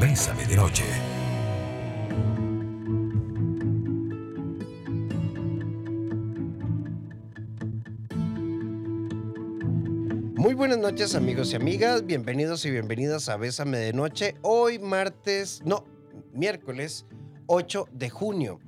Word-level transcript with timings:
Bésame 0.00 0.46
de 0.46 0.54
noche. 0.54 0.84
Muy 10.36 10.54
buenas 10.54 10.78
noches 10.78 11.16
amigos 11.16 11.52
y 11.52 11.56
amigas, 11.56 12.06
bienvenidos 12.06 12.64
y 12.64 12.70
bienvenidas 12.70 13.28
a 13.28 13.36
Bésame 13.36 13.78
de 13.78 13.92
Noche. 13.92 14.36
Hoy 14.42 14.78
martes, 14.78 15.62
no, 15.64 15.84
miércoles 16.32 17.04
8 17.46 17.88
de 17.90 18.08
junio. 18.08 18.60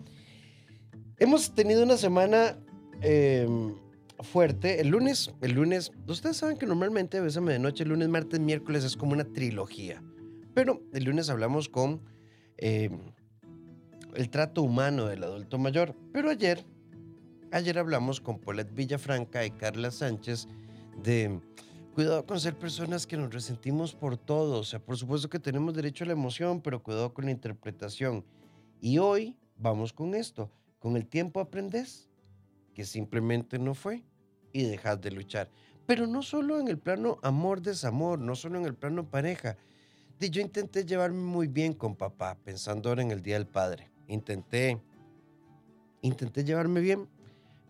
Hemos 1.20 1.54
tenido 1.54 1.84
una 1.84 1.96
semana 1.96 2.58
em, 3.02 3.76
fuerte. 4.24 4.80
El 4.80 4.88
lunes, 4.88 5.32
el 5.42 5.52
lunes, 5.52 5.92
ustedes 6.08 6.38
saben 6.38 6.58
que 6.58 6.66
normalmente 6.66 7.20
Bésame 7.20 7.52
de 7.52 7.60
Noche, 7.60 7.84
lunes, 7.84 8.08
martes, 8.08 8.40
miércoles 8.40 8.82
es 8.82 8.96
como 8.96 9.12
una 9.12 9.24
trilogía. 9.24 10.02
Pero 10.60 10.82
el 10.92 11.04
lunes 11.04 11.30
hablamos 11.30 11.70
con 11.70 12.02
em, 12.58 13.00
el 14.14 14.28
trato 14.28 14.60
humano 14.60 15.06
del 15.06 15.24
adulto 15.24 15.56
mayor. 15.56 15.96
Pero 16.12 16.28
ayer, 16.28 16.66
ayer 17.50 17.78
hablamos 17.78 18.20
con 18.20 18.38
Paulette 18.38 18.74
Villafranca 18.74 19.46
y 19.46 19.52
Carla 19.52 19.90
Sánchez 19.90 20.48
de 21.02 21.40
cuidado 21.94 22.26
con 22.26 22.38
ser 22.38 22.58
personas 22.58 23.06
que 23.06 23.16
nos 23.16 23.32
resentimos 23.32 23.94
por 23.94 24.18
todo. 24.18 24.58
O 24.60 24.62
sea, 24.62 24.80
por 24.80 24.98
supuesto 24.98 25.30
que 25.30 25.38
tenemos 25.38 25.72
derecho 25.72 26.04
a 26.04 26.08
la 26.08 26.12
emoción, 26.12 26.60
pero 26.60 26.82
cuidado 26.82 27.14
con 27.14 27.24
la 27.24 27.30
interpretación. 27.30 28.22
Y 28.82 28.98
hoy 28.98 29.38
vamos 29.56 29.94
con 29.94 30.14
esto. 30.14 30.50
Con 30.78 30.94
el 30.94 31.06
tiempo 31.06 31.40
aprendes 31.40 32.10
que 32.74 32.84
simplemente 32.84 33.58
no 33.58 33.72
fue 33.72 34.04
y 34.52 34.64
dejas 34.64 35.00
de 35.00 35.10
luchar. 35.10 35.48
Pero 35.86 36.06
no 36.06 36.20
solo 36.22 36.60
en 36.60 36.68
el 36.68 36.76
plano 36.76 37.16
amor-desamor, 37.22 38.18
no 38.18 38.34
solo 38.36 38.58
en 38.58 38.66
el 38.66 38.74
plano 38.74 39.08
pareja. 39.08 39.56
Yo 40.28 40.42
intenté 40.42 40.84
llevarme 40.84 41.22
muy 41.22 41.46
bien 41.46 41.72
con 41.72 41.96
papá, 41.96 42.36
pensando 42.44 42.90
ahora 42.90 43.00
en 43.00 43.10
el 43.10 43.22
Día 43.22 43.36
del 43.36 43.46
Padre. 43.46 43.90
Intenté, 44.06 44.78
intenté 46.02 46.44
llevarme 46.44 46.80
bien, 46.80 47.08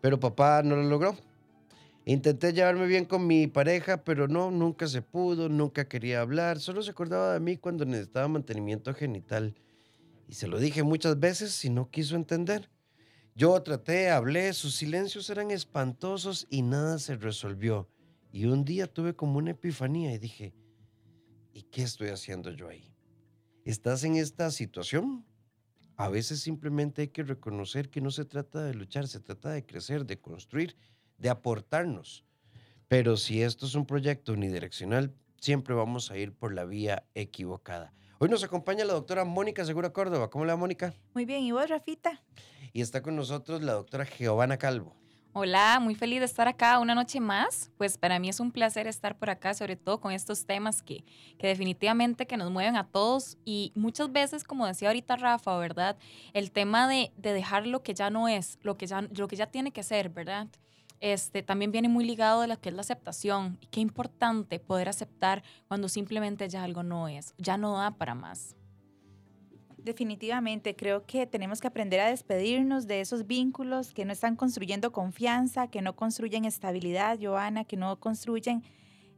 pero 0.01 0.19
papá 0.19 0.63
no 0.65 0.75
lo 0.75 0.83
logró. 0.83 1.17
Intenté 2.05 2.53
llevarme 2.53 2.87
bien 2.87 3.05
con 3.05 3.25
mi 3.25 3.47
pareja, 3.47 4.03
pero 4.03 4.27
no, 4.27 4.51
nunca 4.51 4.89
se 4.89 5.01
pudo, 5.01 5.49
nunca 5.49 5.85
quería 5.87 6.23
hablar, 6.23 6.59
solo 6.59 6.83
se 6.83 6.91
acordaba 6.91 7.35
de 7.35 7.41
mí 7.41 7.57
cuando 7.57 7.85
necesitaba 7.85 8.27
mantenimiento 8.27 8.93
genital. 8.95 9.55
Y 10.27 10.35
se 10.35 10.49
lo 10.49 10.59
dije 10.59 10.83
muchas 10.83 11.21
veces 11.21 11.65
y 11.65 11.71
no 11.71 11.89
quiso 11.89 12.17
entender. 12.17 12.69
Yo 13.37 13.63
traté, 13.63 14.11
hablé, 14.11 14.53
sus 14.55 14.75
silencios 14.75 15.31
eran 15.31 15.53
espantosos 15.53 16.49
y 16.51 16.63
nada 16.63 16.99
se 16.99 17.17
resolvió. 17.17 17.89
Y 18.33 18.47
un 18.47 18.65
día 18.65 18.89
tuve 18.89 19.15
como 19.15 19.39
una 19.39 19.53
epifanía 19.53 20.13
y 20.13 20.19
dije, 20.19 20.53
¿y 21.53 21.63
qué 21.63 21.83
estoy 21.83 22.09
haciendo 22.09 22.51
yo 22.51 22.69
ahí? 22.69 22.95
¿Estás 23.65 24.05
en 24.05 24.17
esta 24.17 24.51
situación? 24.51 25.25
A 25.97 26.09
veces 26.09 26.41
simplemente 26.41 27.03
hay 27.03 27.09
que 27.09 27.23
reconocer 27.23 27.91
que 27.91 28.01
no 28.01 28.11
se 28.11 28.25
trata 28.25 28.65
de 28.65 28.75
luchar, 28.75 29.07
se 29.07 29.21
trata 29.21 29.51
de 29.51 29.67
crecer, 29.67 30.07
de 30.07 30.19
construir 30.21 30.77
de 31.21 31.29
aportarnos. 31.29 32.25
Pero 32.89 33.17
si 33.17 33.43
esto 33.43 33.67
es 33.67 33.75
un 33.75 33.87
proyecto 33.87 34.33
unidireccional, 34.33 35.15
siempre 35.39 35.75
vamos 35.75 36.11
a 36.11 36.17
ir 36.17 36.33
por 36.33 36.53
la 36.53 36.65
vía 36.65 37.07
equivocada. 37.15 37.95
Hoy 38.19 38.29
nos 38.29 38.43
acompaña 38.43 38.85
la 38.85 38.95
doctora 38.95 39.25
Mónica 39.25 39.65
Segura 39.65 39.93
Córdoba. 39.93 40.29
¿Cómo 40.29 40.45
le 40.45 40.53
va, 40.53 40.57
Mónica? 40.57 40.95
Muy 41.15 41.25
bien, 41.25 41.43
¿y 41.45 41.53
vos, 41.53 41.69
Rafita? 41.69 42.23
Y 42.73 42.81
está 42.81 43.03
con 43.03 43.17
nosotros 43.17 43.63
la 43.63 43.73
doctora 43.75 44.05
Giovanna 44.05 44.59
Calvo. 44.59 45.00
Hola, 45.33 45.79
muy 45.81 45.95
feliz 45.95 46.19
de 46.19 46.25
estar 46.25 46.49
acá 46.49 46.81
una 46.81 46.95
noche 46.95 47.21
más. 47.21 47.71
Pues 47.79 47.97
para 47.97 48.19
mí 48.19 48.29
es 48.29 48.41
un 48.41 48.51
placer 48.51 48.89
estar 48.89 49.17
por 49.17 49.31
acá, 49.31 49.55
sobre 49.55 49.77
todo 49.77 50.01
con 50.01 50.11
estos 50.11 50.45
temas 50.45 50.83
que, 50.83 51.05
que 51.39 51.47
definitivamente 51.47 52.27
que 52.27 52.37
nos 52.37 52.51
mueven 52.51 52.77
a 52.77 52.89
todos 52.89 53.39
y 53.45 53.71
muchas 53.77 54.11
veces, 54.11 54.43
como 54.43 54.67
decía 54.67 54.89
ahorita 54.89 55.15
Rafa, 55.15 55.57
¿verdad? 55.57 55.97
El 56.33 56.51
tema 56.51 56.89
de, 56.89 57.13
de 57.17 57.33
dejar 57.33 57.67
lo 57.69 57.85
que 57.85 57.95
ya 57.95 58.11
no 58.11 58.27
es, 58.27 58.59
lo 58.63 58.77
que 58.77 58.87
ya, 58.87 59.03
lo 59.03 59.29
que 59.29 59.37
ya 59.37 59.47
tiene 59.47 59.71
que 59.71 59.85
ser, 59.85 60.09
¿verdad? 60.09 60.49
este, 61.01 61.43
también 61.43 61.73
viene 61.73 61.89
muy 61.89 62.05
ligado 62.05 62.43
de 62.43 62.47
lo 62.47 62.61
que 62.61 62.69
es 62.69 62.75
la 62.75 62.83
aceptación. 62.83 63.59
Y 63.61 63.67
qué 63.67 63.81
importante 63.81 64.59
poder 64.59 64.89
aceptar 64.89 65.43
cuando 65.69 65.89
simplemente 65.89 66.49
ya 66.49 66.63
algo 66.63 66.83
no 66.83 67.09
es, 67.09 67.35
ya 67.39 67.57
no 67.57 67.77
da 67.79 67.93
para 67.93 68.15
más. 68.15 68.57
Definitivamente, 69.85 70.77
creo 70.77 71.07
que 71.07 71.27
tenemos 71.27 71.61
que 71.61 71.67
aprender 71.67 72.01
a 72.01 72.09
despedirnos 72.09 72.87
de 72.87 73.01
esos 73.01 73.27
vínculos 73.27 73.93
que 73.93 74.05
no 74.05 74.13
están 74.13 74.37
construyendo 74.37 74.93
confianza, 74.93 75.69
que 75.69 75.83
no 75.83 75.97
construyen 75.97 76.45
estabilidad, 76.45 77.19
Joana, 77.21 77.65
que 77.65 77.77
no 77.77 77.99
construyen 77.99 78.63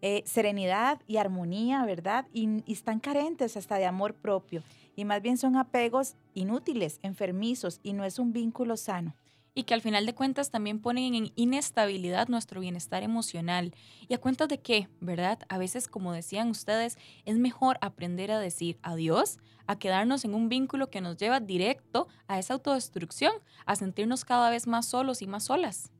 eh, 0.00 0.22
serenidad 0.26 1.00
y 1.06 1.16
armonía, 1.16 1.84
¿verdad? 1.84 2.26
y 2.32 2.62
están 2.66 3.00
carentes 3.00 3.56
hasta 3.56 3.76
de 3.76 3.86
amor 3.86 4.14
propio. 4.14 4.62
Y 4.96 5.04
más 5.04 5.22
bien 5.22 5.36
son 5.36 5.56
apegos 5.56 6.16
inútiles, 6.34 6.98
enfermizos, 7.02 7.80
y 7.82 7.92
no 7.92 8.04
es 8.04 8.18
un 8.18 8.32
vínculo 8.32 8.76
sano 8.76 9.14
y 9.54 9.64
que 9.64 9.74
al 9.74 9.82
final 9.82 10.06
de 10.06 10.14
cuentas 10.14 10.50
también 10.50 10.80
ponen 10.80 11.14
en 11.14 11.32
inestabilidad 11.36 12.28
nuestro 12.28 12.60
bienestar 12.60 13.02
emocional. 13.02 13.74
¿Y 14.08 14.14
a 14.14 14.18
cuentas 14.18 14.48
de 14.48 14.60
qué? 14.60 14.88
¿Verdad? 15.00 15.40
A 15.48 15.58
veces, 15.58 15.88
como 15.88 16.12
decían 16.12 16.48
ustedes, 16.48 16.96
es 17.24 17.38
mejor 17.38 17.78
aprender 17.80 18.30
a 18.30 18.38
decir 18.38 18.78
adiós 18.82 19.38
a 19.66 19.78
quedarnos 19.78 20.24
en 20.24 20.34
un 20.34 20.48
vínculo 20.48 20.90
que 20.90 21.00
nos 21.00 21.16
lleva 21.16 21.40
directo 21.40 22.08
a 22.26 22.38
esa 22.38 22.54
autodestrucción, 22.54 23.32
a 23.64 23.76
sentirnos 23.76 24.24
cada 24.24 24.50
vez 24.50 24.66
más 24.66 24.86
solos 24.86 25.22
y 25.22 25.26
más 25.26 25.44
solas. 25.44 25.90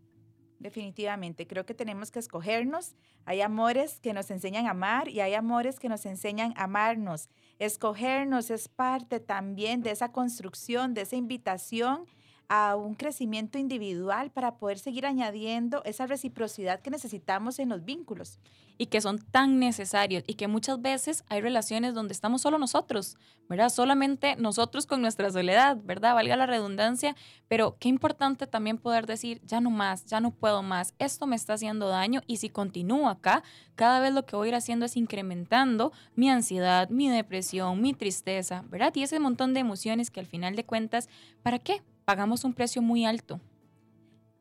Definitivamente, 0.58 1.46
creo 1.46 1.66
que 1.66 1.74
tenemos 1.74 2.12
que 2.12 2.20
escogernos. 2.20 2.94
Hay 3.24 3.40
amores 3.40 3.98
que 4.00 4.12
nos 4.12 4.30
enseñan 4.30 4.66
a 4.66 4.70
amar 4.70 5.08
y 5.08 5.20
hay 5.20 5.34
amores 5.34 5.80
que 5.80 5.88
nos 5.88 6.06
enseñan 6.06 6.54
a 6.56 6.64
amarnos. 6.64 7.28
Escogernos 7.58 8.50
es 8.50 8.68
parte 8.68 9.18
también 9.18 9.82
de 9.82 9.90
esa 9.90 10.12
construcción, 10.12 10.94
de 10.94 11.02
esa 11.02 11.16
invitación 11.16 12.06
a 12.54 12.76
un 12.76 12.94
crecimiento 12.94 13.56
individual 13.56 14.30
para 14.30 14.58
poder 14.58 14.78
seguir 14.78 15.06
añadiendo 15.06 15.82
esa 15.84 16.06
reciprocidad 16.06 16.80
que 16.80 16.90
necesitamos 16.90 17.58
en 17.58 17.70
los 17.70 17.82
vínculos. 17.82 18.38
Y 18.76 18.86
que 18.86 19.00
son 19.00 19.20
tan 19.20 19.58
necesarios 19.58 20.22
y 20.26 20.34
que 20.34 20.48
muchas 20.48 20.82
veces 20.82 21.24
hay 21.30 21.40
relaciones 21.40 21.94
donde 21.94 22.12
estamos 22.12 22.42
solo 22.42 22.58
nosotros, 22.58 23.16
¿verdad? 23.48 23.70
Solamente 23.70 24.36
nosotros 24.36 24.84
con 24.84 25.00
nuestra 25.00 25.30
soledad, 25.30 25.78
¿verdad? 25.82 26.14
Valga 26.14 26.36
la 26.36 26.44
redundancia, 26.44 27.16
pero 27.48 27.78
qué 27.80 27.88
importante 27.88 28.46
también 28.46 28.76
poder 28.76 29.06
decir, 29.06 29.40
ya 29.46 29.62
no 29.62 29.70
más, 29.70 30.04
ya 30.04 30.20
no 30.20 30.30
puedo 30.30 30.62
más, 30.62 30.92
esto 30.98 31.26
me 31.26 31.36
está 31.36 31.54
haciendo 31.54 31.88
daño 31.88 32.20
y 32.26 32.36
si 32.36 32.50
continúo 32.50 33.08
acá, 33.08 33.42
cada 33.76 34.00
vez 34.00 34.12
lo 34.12 34.26
que 34.26 34.36
voy 34.36 34.48
a 34.48 34.50
ir 34.50 34.54
haciendo 34.56 34.84
es 34.84 34.98
incrementando 34.98 35.90
mi 36.16 36.28
ansiedad, 36.28 36.90
mi 36.90 37.08
depresión, 37.08 37.80
mi 37.80 37.94
tristeza, 37.94 38.62
¿verdad? 38.68 38.92
Y 38.94 39.04
ese 39.04 39.20
montón 39.20 39.54
de 39.54 39.60
emociones 39.60 40.10
que 40.10 40.20
al 40.20 40.26
final 40.26 40.54
de 40.54 40.66
cuentas, 40.66 41.08
¿para 41.42 41.58
qué? 41.58 41.80
Pagamos 42.04 42.44
un 42.44 42.54
precio 42.54 42.82
muy 42.82 43.04
alto. 43.04 43.40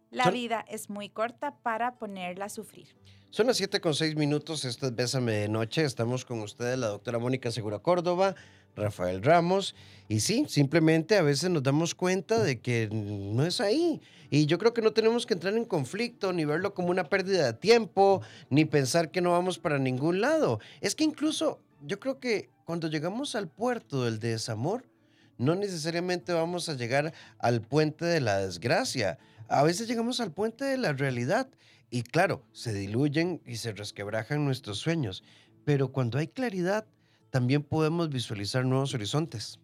La 0.10 0.30
vida 0.30 0.66
es 0.68 0.90
muy 0.90 1.10
corta 1.10 1.56
para 1.64 1.96
ponerla 1.96 2.46
a 2.46 2.50
sufrir. 2.50 2.88
Son 3.30 3.48
las 3.48 3.56
7 3.58 3.80
con 3.80 3.96
6 3.96 4.18
minutos, 4.18 4.66
esto 4.66 4.88
es 4.88 4.96
Bésame 4.96 5.32
de 5.32 5.48
Noche, 5.48 5.86
estamos 5.86 6.26
con 6.26 6.42
ustedes 6.42 6.78
la 6.78 6.88
doctora 6.88 7.18
Mónica 7.18 7.50
Segura 7.50 7.80
Córdoba, 7.80 8.36
Rafael 8.76 9.24
Ramos, 9.24 9.74
y 10.10 10.20
sí, 10.20 10.46
simplemente 10.50 11.16
a 11.16 11.22
veces 11.22 11.50
nos 11.50 11.64
damos 11.64 11.96
cuenta 11.96 12.44
de 12.44 12.60
que 12.60 12.90
no 12.92 13.46
es 13.46 13.62
ahí. 13.62 14.02
Y 14.30 14.48
yo 14.48 14.58
creo 14.58 14.74
que 14.74 14.82
no 14.82 14.92
tenemos 14.92 15.26
que 15.26 15.34
entrar 15.34 15.56
en 15.56 15.64
conflicto, 15.64 16.34
ni 16.34 16.44
verlo 16.44 16.74
como 16.74 16.90
una 16.90 17.06
pérdida 17.06 17.46
de 17.46 17.54
tiempo, 17.54 18.22
ni 18.50 18.66
pensar 18.66 19.12
que 19.12 19.22
no 19.22 19.32
vamos 19.32 19.60
para 19.60 19.80
ningún 19.80 20.20
lado. 20.20 20.60
Es 20.82 20.96
que 20.96 21.06
incluso 21.06 21.60
yo 21.82 22.02
creo 22.02 22.20
que 22.20 22.50
cuando 22.66 22.90
llegamos 22.90 23.36
al 23.36 23.48
puerto 23.48 24.04
del 24.04 24.20
desamor, 24.20 24.91
no 25.42 25.56
necesariamente 25.56 26.34
vamos 26.34 26.70
a 26.70 26.76
llegar 26.76 27.14
al 27.40 27.62
puente 27.62 28.06
de 28.06 28.22
la 28.22 28.38
desgracia. 28.38 29.18
A 29.50 29.64
veces 29.64 29.88
llegamos 29.88 30.22
al 30.22 30.32
puente 30.32 30.64
de 30.64 30.78
la 30.78 30.94
realidad 30.94 31.50
y 31.90 32.04
claro, 32.04 32.46
se 32.54 32.74
diluyen 32.74 33.42
y 33.46 33.58
se 33.58 33.74
resquebrajan 33.74 34.46
nuestros 34.46 34.78
sueños, 34.78 35.24
pero 35.66 35.92
cuando 35.92 36.20
hay 36.20 36.28
claridad, 36.28 36.86
también 37.32 37.64
podemos 37.64 38.10
visualizar 38.10 38.64
nuevos 38.66 38.94
horizontes. 38.94 39.60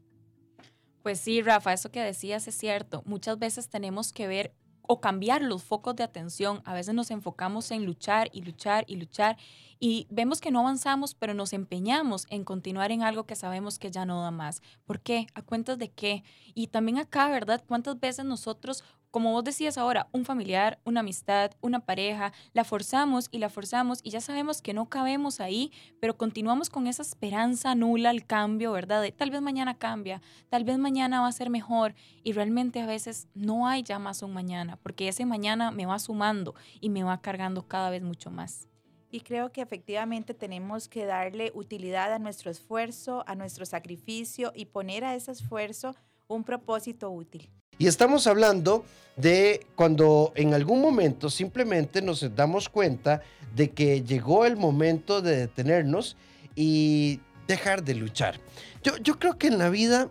Pues 1.04 1.20
sí, 1.20 1.42
Rafa, 1.42 1.74
eso 1.74 1.92
que 1.92 2.02
decías 2.02 2.48
es 2.48 2.56
cierto. 2.56 3.04
Muchas 3.06 3.38
veces 3.40 3.70
tenemos 3.70 4.12
que 4.12 4.28
ver 4.28 4.54
o 4.88 5.02
cambiar 5.02 5.42
los 5.42 5.64
focos 5.64 5.96
de 5.96 6.04
atención. 6.04 6.62
A 6.66 6.74
veces 6.74 6.96
nos 6.96 7.12
enfocamos 7.12 7.72
en 7.72 7.86
luchar 7.86 8.30
y 8.32 8.42
luchar 8.42 8.86
y 8.88 8.96
luchar 8.96 9.38
y 9.80 10.08
vemos 10.10 10.42
que 10.42 10.50
no 10.50 10.62
avanzamos, 10.62 11.14
pero 11.14 11.34
nos 11.34 11.54
empeñamos 11.54 12.26
en 12.30 12.44
continuar 12.44 12.92
en 12.92 13.04
algo 13.04 13.26
que 13.26 13.36
sabemos 13.36 13.78
que 13.78 13.92
ya 13.92 14.06
no 14.06 14.22
da 14.22 14.32
más. 14.32 14.62
¿Por 14.86 15.02
qué? 15.02 15.28
¿A 15.36 15.42
cuentas 15.44 15.78
de 15.78 15.90
qué? 15.90 16.24
Y 16.56 16.68
también 16.68 16.98
acá, 16.98 17.30
¿verdad? 17.30 17.64
¿Cuántas 17.68 18.00
veces 18.00 18.26
nosotros 18.26 18.84
como 19.18 19.32
vos 19.32 19.44
decías 19.44 19.80
ahora, 19.80 20.10
un 20.12 20.26
familiar, 20.26 20.78
una 20.84 21.00
amistad, 21.00 21.50
una 21.60 21.80
pareja, 21.80 22.34
la 22.54 22.64
forzamos 22.64 23.30
y 23.32 23.40
la 23.40 23.50
forzamos 23.50 24.00
y 24.04 24.12
ya 24.12 24.22
sabemos 24.22 24.62
que 24.62 24.76
no 24.76 24.90
cabemos 24.90 25.40
ahí, 25.40 25.72
pero 26.00 26.16
continuamos 26.16 26.70
con 26.70 26.86
esa 26.86 27.02
esperanza 27.02 27.74
nula 27.74 28.12
al 28.12 28.28
cambio, 28.28 28.74
¿verdad? 28.74 29.02
De 29.02 29.12
tal 29.12 29.32
vez 29.32 29.42
mañana 29.42 29.74
cambia, 29.74 30.22
tal 30.50 30.66
vez 30.66 30.78
mañana 30.78 31.20
va 31.20 31.30
a 31.30 31.32
ser 31.32 31.50
mejor 31.50 31.96
y 32.24 32.34
realmente 32.34 32.80
a 32.80 32.86
veces 32.86 33.28
no 33.34 33.68
hay 33.68 33.82
ya 33.82 33.98
más 33.98 34.22
un 34.22 34.34
mañana, 34.34 34.78
porque 34.84 35.08
ese 35.08 35.26
mañana 35.26 35.72
me 35.72 35.88
va 35.88 35.98
sumando 35.98 36.54
y 36.80 36.92
me 36.92 37.02
va 37.02 37.20
cargando 37.20 37.68
cada 37.68 37.90
vez 37.90 38.04
mucho 38.04 38.30
más. 38.30 38.68
Y 39.10 39.22
creo 39.22 39.52
que 39.52 39.64
efectivamente 39.64 40.36
tenemos 40.36 40.88
que 40.88 41.08
darle 41.08 41.52
utilidad 41.56 42.14
a 42.14 42.20
nuestro 42.20 42.52
esfuerzo, 42.52 43.24
a 43.26 43.34
nuestro 43.34 43.66
sacrificio 43.66 44.52
y 44.54 44.66
poner 44.66 45.04
a 45.04 45.16
ese 45.16 45.32
esfuerzo 45.32 45.96
un 46.28 46.44
propósito 46.44 47.10
útil. 47.10 47.50
Y 47.78 47.88
estamos 47.88 48.28
hablando 48.28 48.86
de 49.16 49.66
cuando 49.76 50.32
en 50.36 50.54
algún 50.54 50.82
momento 50.82 51.30
simplemente 51.30 52.02
nos 52.02 52.36
damos 52.36 52.70
cuenta 52.70 53.22
de 53.56 53.72
que 53.72 54.04
llegó 54.04 54.46
el 54.46 54.56
momento 54.56 55.22
de 55.22 55.38
detenernos 55.38 56.16
y 56.56 57.20
dejar 57.48 57.84
de 57.84 57.96
luchar. 57.96 58.40
Yo, 58.84 58.98
yo 58.98 59.20
creo 59.20 59.38
que 59.38 59.48
en 59.48 59.58
la 59.58 59.70
vida 59.70 60.10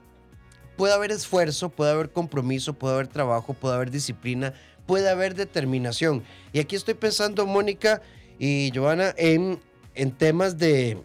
puede 0.77 0.95
haber 0.95 1.11
esfuerzo, 1.13 1.69
puede 1.69 1.93
haber 1.93 2.11
compromiso, 2.11 2.75
puede 2.75 2.95
haber 2.95 3.09
trabajo, 3.09 3.55
puede 3.55 3.75
haber 3.77 3.91
disciplina, 3.91 4.55
puede 4.87 5.09
haber 5.09 5.35
determinación. 5.35 6.23
Y 6.53 6.61
aquí 6.61 6.77
estoy 6.77 6.95
pensando, 6.95 7.47
Mónica 7.47 8.03
y 8.39 8.71
Joana, 8.75 9.15
en, 9.17 9.61
en 9.95 10.13
temas 10.13 10.59
de 10.59 11.03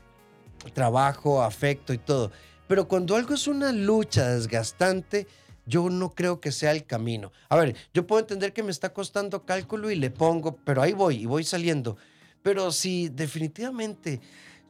trabajo, 0.74 1.42
afecto 1.42 1.94
y 1.94 1.98
todo. 1.98 2.32
Pero 2.68 2.88
cuando 2.88 3.16
algo 3.16 3.34
es 3.34 3.48
una 3.48 3.72
lucha 3.72 4.30
desgastante, 4.30 5.28
yo 5.72 5.90
no 5.90 6.12
creo 6.12 6.42
que 6.42 6.52
sea 6.52 6.74
el 6.74 6.86
camino. 6.86 7.32
A 7.48 7.56
ver, 7.56 7.76
yo 7.94 8.06
puedo 8.06 8.20
entender 8.20 8.52
que 8.52 8.62
me 8.62 8.72
está 8.72 8.94
costando 8.94 9.46
cálculo 9.46 9.90
y 9.90 9.96
le 9.96 10.12
pongo, 10.12 10.58
pero 10.58 10.82
ahí 10.82 10.92
voy 10.92 11.24
y 11.24 11.26
voy 11.26 11.46
saliendo. 11.46 11.98
Pero 12.44 12.72
si 12.72 13.08
definitivamente 13.08 14.20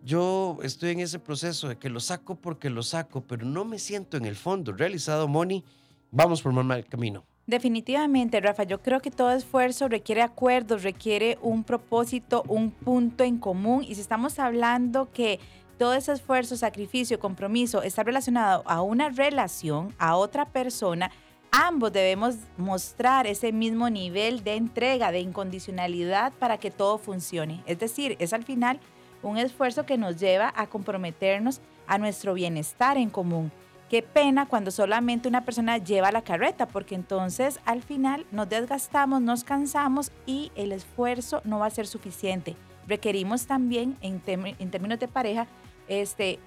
yo 0.03 0.59
estoy 0.62 0.92
en 0.92 1.00
ese 1.00 1.18
proceso 1.18 1.69
de 1.69 1.77
que 1.77 1.89
lo 1.89 2.00
saco 2.00 2.36
porque 2.36 2.69
lo 2.69 2.83
saco, 2.83 3.21
pero 3.21 3.45
no 3.45 3.65
me 3.65 3.80
siento 3.80 4.15
en 4.15 4.25
el 4.25 4.36
fondo 4.36 4.74
realizado, 4.74 5.27
Moni, 5.27 5.63
vamos 6.12 6.44
por 6.44 6.53
mal 6.53 6.86
camino. 6.86 7.25
Definitivamente, 7.47 8.39
Rafa, 8.39 8.63
yo 8.63 8.81
creo 8.81 9.00
que 9.00 9.09
todo 9.09 9.31
esfuerzo 9.31 9.88
requiere 9.88 10.21
acuerdos, 10.21 10.83
requiere 10.83 11.39
un 11.42 11.63
propósito, 11.63 12.44
un 12.47 12.69
punto 12.69 13.24
en 13.24 13.39
común. 13.39 13.83
Y 13.83 13.95
si 13.95 14.01
estamos 14.01 14.38
hablando 14.38 15.12
que 15.12 15.39
todo 15.81 15.95
ese 15.95 16.12
esfuerzo, 16.12 16.56
sacrificio, 16.57 17.19
compromiso 17.19 17.81
está 17.81 18.04
relacionado 18.04 18.62
a 18.68 18.83
una 18.83 19.10
relación, 19.10 19.95
a 19.98 20.16
otra 20.16 20.45
persona, 20.45 21.10
ambos 21.51 21.92
debemos 21.92 22.36
mostrar 22.56 23.25
ese 23.25 23.51
mismo 23.51 23.89
nivel 23.89 24.44
de 24.44 24.57
entrega, 24.57 25.12
de 25.12 25.22
incondicionalidad 25.22 26.33
para 26.33 26.60
que 26.60 26.69
todo 26.69 27.00
funcione. 27.00 27.63
Es 27.66 27.80
decir, 27.80 28.16
es 28.19 28.31
al 28.31 28.44
final 28.44 28.80
un 29.24 29.39
esfuerzo 29.39 29.88
que 29.88 29.98
nos 29.98 30.18
lleva 30.18 30.54
a 30.56 30.68
comprometernos 30.68 31.62
a 31.88 31.98
nuestro 31.98 32.36
bienestar 32.36 33.00
en 33.00 33.10
común. 33.10 33.51
Qué 33.89 34.04
pena 34.04 34.45
cuando 34.45 34.69
solamente 34.69 35.28
una 35.28 35.45
persona 35.45 35.80
lleva 35.80 36.12
la 36.12 36.22
carreta, 36.22 36.68
porque 36.68 36.94
entonces 36.94 37.60
al 37.66 37.81
final 37.81 38.28
nos 38.30 38.48
desgastamos, 38.48 39.19
nos 39.19 39.44
cansamos 39.44 40.12
y 40.28 40.51
el 40.54 40.74
esfuerzo 40.74 41.42
no 41.44 41.57
va 41.57 41.66
a 41.66 41.72
ser 41.72 41.88
suficiente. 41.88 42.56
Requerimos 42.88 43.48
también, 43.48 43.98
en, 44.01 44.22
en 44.28 44.69
términos 44.69 45.00
de 45.00 45.07
pareja, 45.07 45.48
este, 45.91 46.39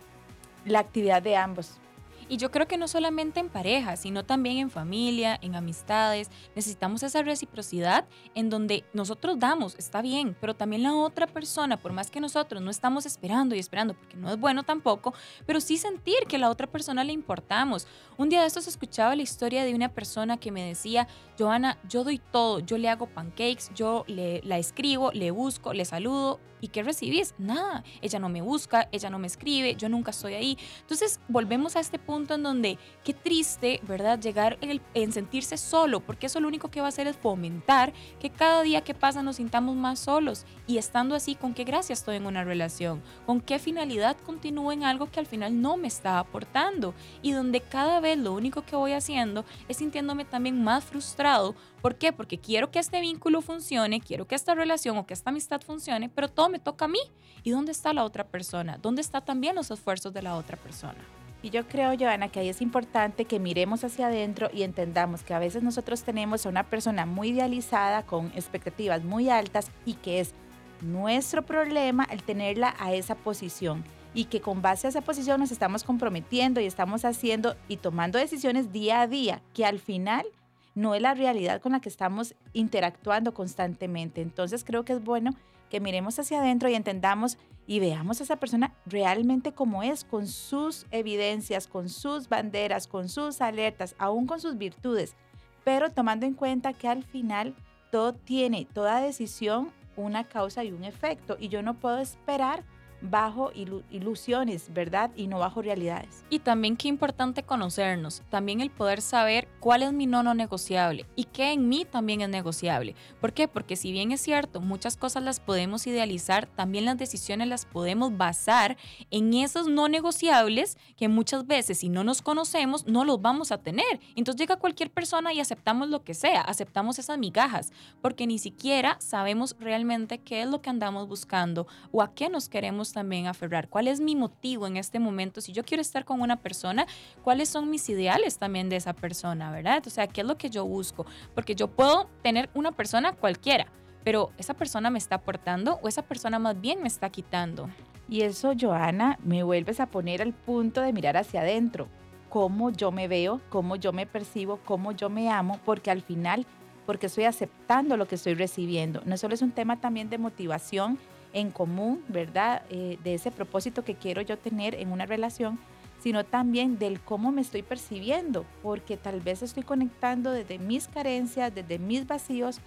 la 0.65 0.79
actividad 0.81 1.23
de 1.23 1.37
ambos. 1.37 1.79
Y 2.27 2.39
yo 2.39 2.51
creo 2.51 2.67
que 2.67 2.79
no 2.79 2.89
solamente 2.89 3.41
en 3.41 3.51
pareja, 3.51 3.97
sino 3.97 4.25
también 4.25 4.57
en 4.57 4.71
familia, 4.71 5.39
en 5.43 5.55
amistades, 5.55 6.31
necesitamos 6.57 7.03
esa 7.03 7.23
reciprocidad 7.23 8.07
en 8.35 8.49
donde 8.49 8.85
nosotros 8.95 9.39
damos, 9.39 9.75
está 9.75 10.01
bien, 10.01 10.35
pero 10.41 10.55
también 10.55 10.83
la 10.83 10.95
otra 10.95 11.27
persona, 11.27 11.77
por 11.77 11.93
más 11.93 12.11
que 12.11 12.21
nosotros 12.21 12.63
no 12.63 12.71
estamos 12.71 13.05
esperando 13.05 13.55
y 13.55 13.59
esperando, 13.59 13.93
porque 13.93 14.17
no 14.17 14.31
es 14.31 14.39
bueno 14.39 14.63
tampoco, 14.63 15.13
pero 15.45 15.61
sí 15.61 15.77
sentir 15.77 16.15
que 16.27 16.37
a 16.37 16.39
la 16.39 16.49
otra 16.49 16.67
persona 16.67 17.05
le 17.05 17.13
importamos. 17.13 17.87
Un 18.17 18.31
día 18.31 18.41
de 18.41 18.47
estos 18.47 18.67
escuchaba 18.69 19.15
la 19.15 19.23
historia 19.23 19.65
de 19.65 19.75
una 19.75 19.91
persona 19.91 20.39
que 20.39 20.51
me 20.51 20.67
decía, 20.67 21.07
Joana, 21.39 21.79
yo 21.87 22.05
doy 22.05 22.23
todo, 22.33 22.61
yo 22.61 22.79
le 22.79 22.89
hago 22.89 23.07
pancakes, 23.07 23.71
yo 23.75 24.05
le, 24.07 24.41
la 24.45 24.57
escribo, 24.57 25.13
le 25.13 25.31
busco, 25.31 25.75
le 25.75 25.85
saludo, 25.85 26.41
¿Y 26.65 26.69
qué 26.69 26.83
recibís? 26.83 27.35
Nada. 27.37 27.85
Ella 28.01 28.19
no 28.19 28.31
me 28.31 28.41
busca, 28.41 28.89
ella 28.91 29.11
no 29.11 29.19
me 29.19 29.27
escribe, 29.27 29.75
yo 29.75 29.91
nunca 29.91 30.13
estoy 30.13 30.33
ahí. 30.33 30.57
Entonces 30.81 31.21
volvemos 31.29 31.77
a 31.77 31.81
este 31.81 31.99
punto 31.99 32.37
en 32.37 32.43
donde 32.43 32.79
qué 33.05 33.13
triste, 33.13 33.81
¿verdad? 33.87 34.19
Llegar 34.19 34.57
en, 34.63 35.13
sentirse 35.13 35.59
solo, 35.59 36.01
porque 36.01 36.25
eso 36.25 36.41
lo 36.41 36.49
único 36.49 36.71
que 36.71 36.81
va 36.81 36.87
a 36.87 36.89
hacer 36.89 37.07
es 37.07 37.19
fomentar 37.19 37.93
que 38.19 38.31
cada 38.31 38.63
día 38.63 38.81
que 38.81 38.95
pasa 38.95 39.23
nos 39.23 39.37
sintamos 39.37 39.77
más 39.77 39.99
solos. 39.99 40.47
Y 40.67 40.79
estando 40.79 41.15
así, 41.15 41.35
¿con 41.35 41.53
qué 41.53 41.65
gracia 41.65 41.93
estoy 41.93 42.17
en 42.17 42.25
una 42.25 42.45
relación? 42.45 43.03
¿Con 43.27 43.43
qué 43.43 43.59
finalidad 43.59 44.17
continúo 44.17 44.73
en 44.73 44.85
algo 44.85 45.11
que 45.11 45.21
al 45.21 45.27
final 45.27 45.61
no 45.61 45.77
me 45.77 45.89
está 45.89 46.19
aportando? 46.19 46.95
Y 47.21 47.33
donde 47.33 47.61
cada 47.61 48.01
vez 48.01 48.17
lo 48.17 48.33
único 48.33 48.65
que 48.65 48.75
voy 48.75 48.93
haciendo 48.93 49.45
es 49.69 49.77
sintiéndome 49.77 50.25
también 50.25 50.65
más 50.65 50.83
frustrado 50.83 51.55
¿Por 51.85 51.97
qué? 51.97 52.15
Porque 52.15 52.39
quiero 52.39 52.71
que 52.71 52.79
este 52.79 52.99
vínculo 53.03 53.43
funcione, 53.43 54.01
quiero 54.01 54.27
que 54.27 54.35
esta 54.35 54.55
relación 54.55 54.97
o 54.97 55.05
que 55.05 55.13
esta 55.13 55.29
amistad 55.29 55.61
funcione, 55.61 56.09
pero 56.09 56.29
todo 56.29 56.49
me 56.49 56.59
toca 56.59 56.87
a 56.87 56.89
mí. 56.89 56.99
¿Y 57.43 57.51
dónde 57.51 57.73
está 57.73 57.93
la 57.93 58.05
otra 58.05 58.27
persona? 58.27 58.79
¿Dónde 58.81 59.03
están 59.03 59.23
también 59.23 59.55
los 59.55 59.71
esfuerzos 59.71 60.15
de 60.15 60.23
la 60.23 60.37
otra 60.37 60.57
persona? 60.57 60.97
Y 61.43 61.51
yo 61.51 61.69
creo, 61.69 61.93
Joana, 61.95 62.31
que 62.31 62.41
ahí 62.41 62.49
es 62.49 62.63
importante 62.63 63.27
que 63.27 63.39
miremos 63.39 63.85
hacia 63.85 64.07
adentro 64.07 64.49
y 64.51 64.63
entendamos 64.63 65.23
que 65.23 65.35
a 65.35 65.39
veces 65.39 65.63
nosotros 65.63 66.05
tenemos 66.05 66.47
a 66.47 66.49
una 66.49 66.71
persona 66.71 67.05
muy 67.05 67.29
idealizada, 67.29 68.07
con 68.07 68.33
expectativas 68.35 69.05
muy 69.05 69.29
altas 69.29 69.71
y 69.85 69.93
que 69.93 70.21
es 70.21 70.33
nuestro 70.81 71.45
problema 71.45 72.09
el 72.11 72.23
tenerla 72.23 72.75
a 72.79 72.95
esa 72.95 73.15
posición 73.15 73.85
y 74.15 74.25
que 74.25 74.41
con 74.41 74.63
base 74.63 74.87
a 74.87 74.91
esa 74.91 75.03
posición 75.03 75.39
nos 75.39 75.53
estamos 75.53 75.85
comprometiendo 75.85 76.63
y 76.63 76.65
estamos 76.65 77.05
haciendo 77.05 77.57
y 77.69 77.77
tomando 77.77 78.19
decisiones 78.19 78.73
día 78.73 79.03
a 79.03 79.07
día 79.07 79.43
que 79.53 79.67
al 79.67 79.81
final 79.81 80.25
no 80.75 80.95
es 80.95 81.03
la 81.03 81.15
realidad 81.15 81.61
con 81.61 81.73
la 81.73 81.81
que 81.81 81.89
estamos 81.89 82.35
interactuando 82.53 83.35
constantemente. 83.35 84.21
Entonces 84.21 84.65
creo 84.65 84.85
que 84.85 84.95
es 84.95 85.03
bueno 85.03 85.35
que 85.71 85.81
miremos 85.81 86.19
hacia 86.19 86.41
adentro 86.41 86.69
y 86.69 86.75
entendamos 86.75 87.39
y 87.67 87.81
veamos 87.81 88.21
a 88.21 88.25
esa 88.25 88.37
persona 88.37 88.75
realmente 88.87 89.53
como 89.53 89.83
es, 89.83 90.05
con 90.05 90.27
sus 90.27 90.87
evidencias, 90.91 91.67
con 91.67 91.89
sus 91.89 92.29
banderas, 92.29 92.87
con 92.87 93.09
sus 93.09 93.41
alertas, 93.41 93.95
aún 93.99 94.27
con 94.27 94.41
sus 94.41 94.59
virtudes, 94.59 95.17
pero 95.65 95.91
tomando 95.91 96.27
en 96.27 96.35
cuenta 96.35 96.75
que 96.75 96.89
al 96.89 97.05
final 97.05 97.55
todo 97.91 98.13
tiene, 98.13 98.67
toda 98.73 99.01
decisión, 99.01 99.73
una 99.97 100.25
causa 100.25 100.65
y 100.65 100.73
un 100.73 100.85
efecto, 100.85 101.37
y 101.41 101.49
yo 101.49 101.63
no 101.63 101.75
puedo 101.75 101.99
esperar 101.99 102.65
bajo 103.01 103.53
ilusiones, 103.91 104.73
¿verdad? 104.73 105.11
Y 105.17 105.27
no 105.27 105.39
bajo 105.39 105.63
realidades. 105.63 106.25
Y 106.31 106.39
también 106.39 106.77
qué 106.77 106.89
importante 106.89 107.43
conocernos, 107.43 108.23
también 108.31 108.61
el 108.61 108.71
poder 108.71 109.03
saber 109.03 109.49
cuál 109.61 109.83
es 109.83 109.93
mi 109.93 110.07
no 110.07 110.23
no 110.23 110.35
negociable 110.35 111.07
y 111.17 111.25
qué 111.25 111.53
en 111.53 111.69
mí 111.69 111.85
también 111.85 112.21
es 112.21 112.29
negociable. 112.29 112.95
¿Por 113.21 113.33
qué? 113.33 113.49
Porque 113.49 113.77
si 113.77 113.93
bien 113.93 114.13
es 114.13 114.21
cierto, 114.21 114.61
muchas 114.61 114.97
cosas 114.97 115.23
las 115.23 115.41
podemos 115.41 115.87
idealizar, 115.87 116.47
también 116.47 116.85
las 116.85 116.99
decisiones 116.99 117.49
las 117.49 117.67
podemos 117.67 118.17
basar 118.17 118.77
en 119.11 119.35
esos 119.35 119.69
no 119.69 119.89
negociables 119.89 120.79
que 120.97 121.09
muchas 121.09 121.47
veces 121.47 121.79
si 121.79 121.89
no 121.89 122.05
nos 122.05 122.23
conocemos 122.23 122.87
no 122.87 123.05
los 123.05 123.21
vamos 123.21 123.53
a 123.53 123.59
tener. 123.59 124.01
Entonces 124.17 124.41
llega 124.41 124.57
cualquier 124.57 124.91
persona 124.91 125.33
y 125.33 125.41
aceptamos 125.41 125.89
lo 125.89 126.05
que 126.05 126.15
sea, 126.15 126.41
aceptamos 126.41 126.99
esas 126.99 127.19
migajas, 127.19 127.73
porque 128.01 128.27
ni 128.27 128.39
siquiera 128.39 128.97
sabemos 129.01 129.57
realmente 129.59 130.19
qué 130.19 130.43
es 130.43 130.49
lo 130.49 130.63
que 130.63 130.71
andamos 130.71 131.09
buscando 131.09 131.67
o 131.93 132.03
a 132.03 132.15
qué 132.15 132.29
nos 132.29 132.49
queremos 132.49 132.94
también 132.95 133.27
aferrar? 133.27 133.69
¿Cuál 133.69 133.89
es 133.89 134.01
mi 134.01 134.17
motivo 134.17 134.67
en 134.67 134.79
este 134.79 134.99
momento? 134.99 135.41
Si 135.41 135.53
yo 135.53 135.65
quiero 135.65 135.83
estar 135.83 136.05
con 136.05 136.21
una 136.21 136.37
persona, 136.37 136.87
¿cuáles 137.23 137.51
son 137.51 137.69
mis 137.69 137.89
ideales 137.91 138.39
también 138.39 138.71
de 138.71 138.77
esa 138.77 138.95
persona, 138.95 139.51
verdad? 139.51 139.83
O 139.87 139.91
sea, 139.91 140.07
¿qué 140.07 140.23
es 140.23 140.27
lo 140.27 140.39
que 140.39 140.49
yo 140.49 140.65
busco? 140.65 141.05
Porque 141.35 141.55
yo 141.55 141.69
puedo 141.69 142.09
tener 142.23 142.49
una 142.55 142.73
persona 142.73 143.13
cualquiera, 143.13 143.67
pero 144.05 144.31
esa 144.39 144.55
persona 144.55 144.89
me 144.89 144.99
está 144.99 145.17
aportando 145.17 145.79
o 145.83 145.89
esa 145.89 146.03
persona 146.03 146.39
más 146.39 146.59
bien 146.61 146.81
me 146.81 146.89
está 146.89 147.11
quitando. 147.11 147.69
Y 148.09 148.23
eso, 148.23 148.53
Joana, 148.59 149.19
me 149.23 149.43
vuelves 149.43 149.81
a 149.81 149.87
poner 149.87 150.23
al 150.23 150.33
punto 150.33 150.81
de 150.81 150.93
mirar 150.93 151.17
hacia 151.17 151.41
adentro. 151.41 151.89
Cómo 152.29 152.71
yo 152.71 152.93
me 152.93 153.09
veo, 153.09 153.41
cómo 153.49 153.77
yo 153.77 153.93
me 153.93 154.07
percibo, 154.07 154.59
cómo 154.65 154.93
yo 154.93 155.09
me 155.09 155.31
amo, 155.31 155.59
porque 155.65 155.91
al 155.91 156.03
final, 156.03 156.47
porque 156.85 157.07
estoy 157.07 157.25
aceptando 157.25 157.97
lo 157.97 158.07
que 158.07 158.17
estoy 158.17 158.35
recibiendo. 158.35 159.03
No 159.05 159.17
solo 159.17 159.35
es 159.35 159.43
un 159.43 159.53
tema 159.53 159.81
también 159.81 160.11
de 160.11 160.19
motivación, 160.19 160.99
en 161.35 161.51
común, 161.51 162.03
¿verdad? 162.09 162.63
Eh, 162.71 162.99
de 163.05 163.15
ese 163.15 163.31
propósito 163.31 163.85
que 163.85 163.95
quiero 163.95 164.23
yo 164.23 164.39
tener 164.39 164.75
en 164.77 164.91
una 164.91 165.05
relación, 165.05 165.59
sino 166.01 166.25
también 166.25 166.79
del 166.79 167.01
cómo 167.01 167.33
me 167.33 167.43
estoy 167.43 167.63
percibiendo, 167.63 168.47
porque 168.63 168.97
tal 168.97 169.21
vez 169.21 169.43
estoy 169.43 169.63
conectando 169.65 170.31
desde 170.31 170.59
mis 170.59 170.89
carencias, 170.89 171.55
desde 171.55 171.79
mis 171.79 172.07
vacíos, 172.07 172.61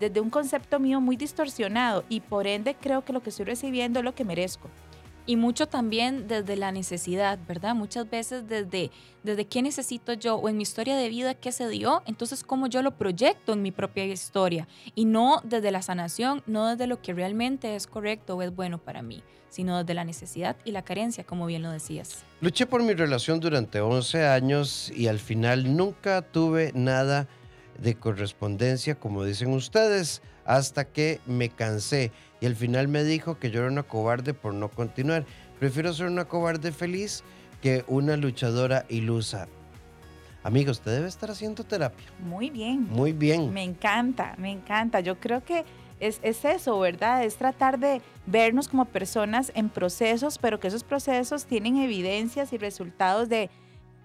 desde 0.00 0.20
un 0.20 0.30
concepto 0.30 0.80
mío 0.80 1.00
muy 1.00 1.16
distorsionado 1.16 2.04
y 2.08 2.20
por 2.20 2.46
ende 2.46 2.74
creo 2.74 3.04
que 3.04 3.12
lo 3.12 3.22
que 3.22 3.30
estoy 3.30 3.44
recibiendo 3.44 4.00
es 4.00 4.04
lo 4.04 4.14
que 4.14 4.24
merezco 4.24 4.68
y 5.26 5.36
mucho 5.36 5.66
también 5.66 6.28
desde 6.28 6.56
la 6.56 6.72
necesidad, 6.72 7.38
¿verdad? 7.46 7.74
Muchas 7.74 8.08
veces 8.08 8.46
desde, 8.46 8.90
desde 9.22 9.46
qué 9.46 9.62
necesito 9.62 10.12
yo 10.12 10.36
o 10.36 10.48
en 10.48 10.56
mi 10.56 10.62
historia 10.62 10.96
de 10.96 11.08
vida 11.08 11.34
qué 11.34 11.52
se 11.52 11.68
dio, 11.68 12.02
entonces 12.06 12.44
cómo 12.44 12.66
yo 12.66 12.82
lo 12.82 12.96
proyecto 12.96 13.52
en 13.52 13.62
mi 13.62 13.70
propia 13.70 14.04
historia 14.04 14.68
y 14.94 15.04
no 15.06 15.40
desde 15.44 15.70
la 15.70 15.82
sanación, 15.82 16.42
no 16.46 16.68
desde 16.68 16.86
lo 16.86 17.00
que 17.00 17.14
realmente 17.14 17.74
es 17.74 17.86
correcto 17.86 18.36
o 18.36 18.42
es 18.42 18.54
bueno 18.54 18.78
para 18.78 19.02
mí, 19.02 19.22
sino 19.48 19.78
desde 19.78 19.94
la 19.94 20.04
necesidad 20.04 20.56
y 20.64 20.72
la 20.72 20.82
carencia, 20.82 21.24
como 21.24 21.46
bien 21.46 21.62
lo 21.62 21.70
decías. 21.70 22.24
Luché 22.40 22.66
por 22.66 22.82
mi 22.82 22.92
relación 22.92 23.40
durante 23.40 23.80
11 23.80 24.26
años 24.26 24.92
y 24.94 25.06
al 25.06 25.18
final 25.18 25.76
nunca 25.76 26.22
tuve 26.22 26.72
nada 26.74 27.28
de 27.78 27.94
correspondencia, 27.94 28.94
como 28.94 29.24
dicen 29.24 29.52
ustedes, 29.52 30.22
hasta 30.44 30.84
que 30.84 31.20
me 31.26 31.48
cansé. 31.48 32.12
Y 32.40 32.46
al 32.46 32.56
final 32.56 32.88
me 32.88 33.04
dijo 33.04 33.38
que 33.38 33.50
yo 33.50 33.60
era 33.60 33.70
una 33.70 33.82
cobarde 33.82 34.34
por 34.34 34.54
no 34.54 34.68
continuar. 34.68 35.24
Prefiero 35.58 35.92
ser 35.92 36.06
una 36.06 36.26
cobarde 36.26 36.72
feliz 36.72 37.22
que 37.62 37.84
una 37.88 38.16
luchadora 38.16 38.84
ilusa. 38.88 39.48
Amigo, 40.42 40.72
usted 40.72 40.92
debe 40.92 41.08
estar 41.08 41.30
haciendo 41.30 41.64
terapia. 41.64 42.06
Muy 42.20 42.50
bien. 42.50 42.86
Muy 42.90 43.12
bien. 43.12 43.52
Me 43.52 43.62
encanta, 43.62 44.34
me 44.36 44.50
encanta. 44.50 45.00
Yo 45.00 45.18
creo 45.18 45.42
que 45.42 45.64
es, 46.00 46.20
es, 46.22 46.44
eso, 46.44 46.78
¿verdad? 46.78 47.24
Es 47.24 47.36
tratar 47.36 47.78
de 47.78 48.02
vernos 48.26 48.68
como 48.68 48.84
personas 48.84 49.50
en 49.54 49.70
procesos, 49.70 50.36
pero 50.38 50.60
que 50.60 50.68
esos 50.68 50.84
procesos 50.84 51.46
tienen 51.46 51.78
evidencias 51.78 52.52
y 52.52 52.58
resultados 52.58 53.30
de 53.30 53.48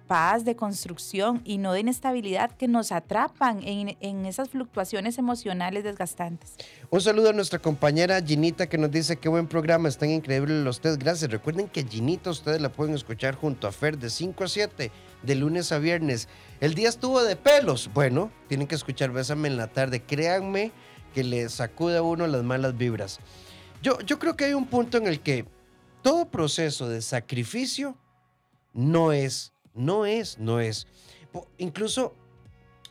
paz, 0.09 0.43
de 0.43 0.55
construcción 0.55 1.39
y 1.45 1.59
no 1.59 1.71
de 1.71 1.81
inestabilidad 1.81 2.49
que 2.49 2.67
nos 2.67 2.91
atrapan 2.91 3.61
en, 3.63 3.95
en, 3.99 4.25
esas 4.25 4.49
fluctuaciones 4.49 5.19
emocionales 5.19 5.83
desgastantes. 5.83 6.55
Un 6.89 6.99
saludo 6.99 7.29
a 7.29 7.33
nuestra 7.33 7.59
compañera 7.59 8.19
Ginita 8.19 8.67
que 8.67 8.79
nos 8.79 8.89
dice 8.89 9.17
qué 9.17 9.29
buen 9.29 9.47
programa, 9.47 9.87
están 9.87 10.09
increíbles 10.09 10.63
los 10.63 10.81
test, 10.81 10.99
gracias. 10.99 11.29
Recuerden 11.29 11.67
que 11.67 11.83
Ginita 11.83 12.31
ustedes 12.31 12.59
la 12.59 12.71
pueden 12.71 12.95
escuchar 12.95 13.35
junto 13.35 13.67
a 13.67 13.71
Fer 13.71 13.99
de 13.99 14.09
5 14.09 14.43
a 14.43 14.47
7, 14.47 14.91
de 15.21 15.35
lunes 15.35 15.71
a 15.71 15.77
viernes. 15.77 16.27
El 16.59 16.73
día 16.73 16.89
estuvo 16.89 17.23
de 17.23 17.35
pelos, 17.35 17.91
bueno, 17.93 18.31
tienen 18.47 18.65
que 18.65 18.73
escuchar 18.73 19.11
Bésame 19.11 19.47
en 19.47 19.57
la 19.57 19.67
tarde, 19.67 20.01
créanme 20.01 20.71
que 21.13 21.23
le 21.23 21.47
sacude 21.49 21.97
a 21.97 22.01
uno 22.01 22.25
las 22.25 22.43
malas 22.43 22.75
vibras. 22.75 23.19
Yo, 23.83 23.99
yo 24.01 24.17
creo 24.17 24.35
que 24.35 24.45
hay 24.45 24.55
un 24.55 24.65
punto 24.65 24.97
en 24.97 25.05
el 25.05 25.19
que 25.19 25.45
todo 26.01 26.25
proceso 26.25 26.89
de 26.89 27.03
sacrificio 27.03 27.95
no 28.73 29.11
es 29.11 29.53
no 29.73 30.05
es, 30.05 30.37
no 30.37 30.59
es. 30.59 30.87
Incluso 31.57 32.15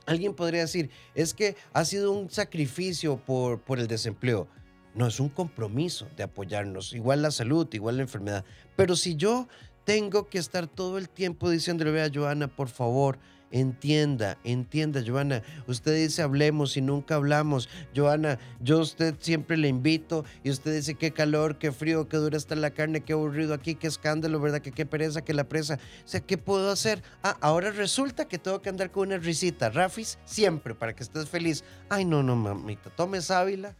alguien 0.06 0.34
podría 0.34 0.62
decir, 0.62 0.90
es 1.14 1.34
que 1.34 1.56
ha 1.72 1.84
sido 1.84 2.12
un 2.12 2.30
sacrificio 2.30 3.18
por, 3.18 3.60
por 3.60 3.78
el 3.78 3.86
desempleo. 3.86 4.48
No, 4.94 5.06
es 5.06 5.20
un 5.20 5.28
compromiso 5.28 6.08
de 6.16 6.24
apoyarnos, 6.24 6.92
igual 6.92 7.22
la 7.22 7.30
salud, 7.30 7.68
igual 7.72 7.96
la 7.98 8.02
enfermedad. 8.02 8.44
Pero 8.74 8.96
si 8.96 9.16
yo 9.16 9.48
tengo 9.84 10.28
que 10.28 10.38
estar 10.38 10.66
todo 10.66 10.98
el 10.98 11.08
tiempo 11.08 11.48
diciéndole, 11.50 11.90
vea, 11.90 12.10
Joana, 12.12 12.48
por 12.48 12.68
favor, 12.68 13.18
Entienda, 13.50 14.36
entienda, 14.44 15.02
Joana. 15.06 15.42
Usted 15.66 15.96
dice 15.96 16.20
hablemos 16.22 16.76
y 16.76 16.82
nunca 16.82 17.14
hablamos. 17.14 17.68
Joana, 17.96 18.38
yo 18.60 18.78
a 18.78 18.82
usted 18.82 19.14
siempre 19.20 19.56
le 19.56 19.68
invito 19.68 20.24
y 20.44 20.50
usted 20.50 20.74
dice 20.74 20.96
qué 20.96 21.12
calor, 21.12 21.56
qué 21.58 21.72
frío, 21.72 22.08
qué 22.08 22.18
dura 22.18 22.36
está 22.36 22.56
la 22.56 22.72
carne, 22.72 23.00
qué 23.00 23.14
aburrido 23.14 23.54
aquí, 23.54 23.74
qué 23.74 23.86
escándalo, 23.86 24.38
¿verdad? 24.38 24.60
Que 24.60 24.70
qué 24.70 24.84
pereza, 24.84 25.22
que 25.22 25.32
la 25.32 25.44
presa. 25.44 25.78
O 26.04 26.08
sea, 26.08 26.20
¿qué 26.20 26.36
puedo 26.36 26.70
hacer? 26.70 27.02
Ah, 27.22 27.38
ahora 27.40 27.70
resulta 27.70 28.28
que 28.28 28.38
tengo 28.38 28.60
que 28.60 28.68
andar 28.68 28.90
con 28.90 29.08
una 29.08 29.16
risita. 29.16 29.70
Rafis, 29.70 30.18
siempre, 30.26 30.74
para 30.74 30.94
que 30.94 31.02
estés 31.02 31.28
feliz. 31.28 31.64
Ay, 31.88 32.04
no, 32.04 32.22
no, 32.22 32.36
mamita, 32.36 32.90
tome 32.90 33.22
sábila, 33.22 33.74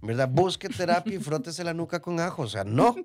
¿verdad? 0.00 0.30
Busque 0.30 0.70
terapia 0.70 1.16
y 1.16 1.18
frótese 1.18 1.62
la 1.62 1.74
nuca 1.74 2.00
con 2.00 2.18
ajo. 2.20 2.42
O 2.42 2.48
sea, 2.48 2.64
no. 2.64 2.96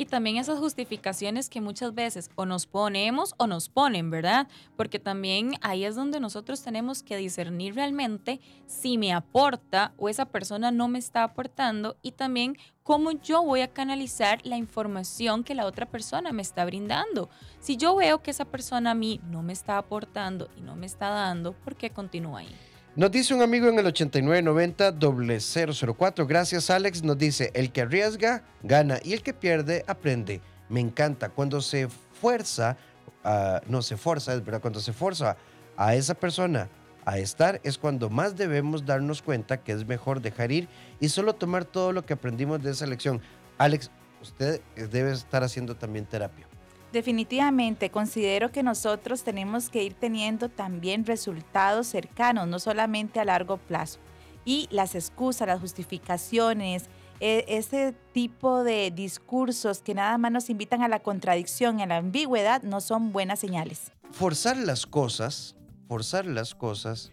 Y 0.00 0.06
también 0.06 0.38
esas 0.38 0.58
justificaciones 0.58 1.50
que 1.50 1.60
muchas 1.60 1.94
veces 1.94 2.30
o 2.34 2.46
nos 2.46 2.66
ponemos 2.66 3.34
o 3.36 3.46
nos 3.46 3.68
ponen, 3.68 4.08
¿verdad? 4.08 4.48
Porque 4.74 4.98
también 4.98 5.56
ahí 5.60 5.84
es 5.84 5.94
donde 5.94 6.20
nosotros 6.20 6.62
tenemos 6.62 7.02
que 7.02 7.18
discernir 7.18 7.74
realmente 7.74 8.40
si 8.66 8.96
me 8.96 9.12
aporta 9.12 9.92
o 9.98 10.08
esa 10.08 10.24
persona 10.24 10.70
no 10.70 10.88
me 10.88 10.98
está 10.98 11.22
aportando 11.22 11.98
y 12.00 12.12
también 12.12 12.56
cómo 12.82 13.10
yo 13.10 13.42
voy 13.42 13.60
a 13.60 13.74
canalizar 13.74 14.40
la 14.42 14.56
información 14.56 15.44
que 15.44 15.54
la 15.54 15.66
otra 15.66 15.84
persona 15.84 16.32
me 16.32 16.40
está 16.40 16.64
brindando. 16.64 17.28
Si 17.60 17.76
yo 17.76 17.94
veo 17.94 18.22
que 18.22 18.30
esa 18.30 18.46
persona 18.46 18.92
a 18.92 18.94
mí 18.94 19.20
no 19.28 19.42
me 19.42 19.52
está 19.52 19.76
aportando 19.76 20.48
y 20.56 20.62
no 20.62 20.76
me 20.76 20.86
está 20.86 21.10
dando, 21.10 21.52
¿por 21.52 21.76
qué 21.76 21.90
continúa 21.90 22.38
ahí? 22.40 22.69
Nos 22.96 23.12
dice 23.12 23.32
un 23.32 23.40
amigo 23.40 23.68
en 23.68 23.78
el 23.78 23.86
8990-004. 23.86 26.26
Gracias, 26.26 26.70
Alex. 26.70 27.04
Nos 27.04 27.16
dice: 27.16 27.52
el 27.54 27.70
que 27.70 27.82
arriesga, 27.82 28.42
gana. 28.64 28.98
Y 29.04 29.12
el 29.12 29.22
que 29.22 29.32
pierde, 29.32 29.84
aprende. 29.86 30.40
Me 30.68 30.80
encanta. 30.80 31.28
Cuando 31.28 31.60
se 31.60 31.86
fuerza, 31.88 32.76
uh, 33.24 33.60
no 33.68 33.80
se 33.82 33.96
forza, 33.96 34.34
es 34.34 34.44
verdad, 34.44 34.60
cuando 34.60 34.80
se 34.80 34.92
forza 34.92 35.36
a 35.76 35.94
esa 35.94 36.14
persona 36.14 36.68
a 37.04 37.18
estar, 37.18 37.60
es 37.62 37.78
cuando 37.78 38.10
más 38.10 38.36
debemos 38.36 38.84
darnos 38.84 39.22
cuenta 39.22 39.62
que 39.62 39.70
es 39.72 39.86
mejor 39.86 40.20
dejar 40.20 40.50
ir 40.50 40.68
y 40.98 41.10
solo 41.10 41.34
tomar 41.34 41.64
todo 41.64 41.92
lo 41.92 42.04
que 42.04 42.14
aprendimos 42.14 42.60
de 42.60 42.72
esa 42.72 42.86
lección. 42.86 43.20
Alex, 43.56 43.88
usted 44.20 44.60
debe 44.74 45.12
estar 45.12 45.44
haciendo 45.44 45.76
también 45.76 46.06
terapia. 46.06 46.49
Definitivamente, 46.92 47.90
considero 47.90 48.50
que 48.50 48.64
nosotros 48.64 49.22
tenemos 49.22 49.68
que 49.68 49.84
ir 49.84 49.94
teniendo 49.94 50.48
también 50.48 51.06
resultados 51.06 51.86
cercanos, 51.86 52.48
no 52.48 52.58
solamente 52.58 53.20
a 53.20 53.24
largo 53.24 53.58
plazo. 53.58 54.00
Y 54.44 54.66
las 54.72 54.96
excusas, 54.96 55.46
las 55.46 55.60
justificaciones, 55.60 56.88
e, 57.20 57.44
ese 57.46 57.94
tipo 58.12 58.64
de 58.64 58.90
discursos 58.90 59.82
que 59.82 59.94
nada 59.94 60.18
más 60.18 60.32
nos 60.32 60.50
invitan 60.50 60.82
a 60.82 60.88
la 60.88 61.00
contradicción 61.00 61.80
a 61.80 61.86
la 61.86 61.98
ambigüedad 61.98 62.62
no 62.62 62.80
son 62.80 63.12
buenas 63.12 63.38
señales. 63.38 63.92
Forzar 64.10 64.56
las 64.56 64.84
cosas, 64.86 65.54
forzar 65.86 66.26
las 66.26 66.56
cosas, 66.56 67.12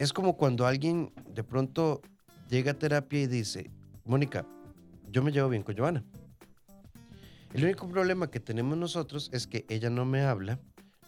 es 0.00 0.12
como 0.12 0.36
cuando 0.36 0.66
alguien 0.66 1.12
de 1.28 1.44
pronto 1.44 2.00
llega 2.50 2.72
a 2.72 2.74
terapia 2.74 3.20
y 3.20 3.26
dice, 3.28 3.70
Mónica, 4.04 4.44
yo 5.12 5.22
me 5.22 5.30
llevo 5.30 5.50
bien 5.50 5.62
con 5.62 5.76
Joana 5.76 6.02
el 7.54 7.64
único 7.64 7.88
problema 7.88 8.30
que 8.30 8.40
tenemos 8.40 8.76
nosotros 8.76 9.30
es 9.32 9.46
que 9.46 9.64
ella 9.68 9.88
no 9.88 10.04
me 10.04 10.22
habla, 10.22 10.58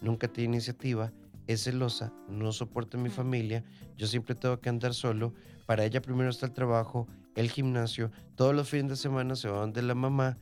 nunca 0.01 0.27
tiene 0.27 0.55
iniciativa, 0.55 1.11
es 1.45 1.65
celosa, 1.65 2.13
no 2.29 2.51
soporta 2.53 2.97
mi 2.97 3.09
familia, 3.09 3.63
yo 3.97 4.07
siempre 4.07 4.33
tengo 4.33 4.59
que 4.59 4.69
andar 4.69 4.93
solo. 4.93 5.33
Para 5.65 5.83
ella 5.83 6.01
primero 6.01 6.29
está 6.29 6.45
el 6.45 6.53
trabajo, 6.53 7.07
el 7.35 7.51
gimnasio, 7.51 8.11
todos 8.35 8.55
los 8.55 8.69
fines 8.69 8.89
de 8.89 8.95
semana 8.95 9.35
se 9.35 9.49
va 9.49 9.59
donde 9.59 9.81
la 9.81 9.93
mamá, 9.93 10.37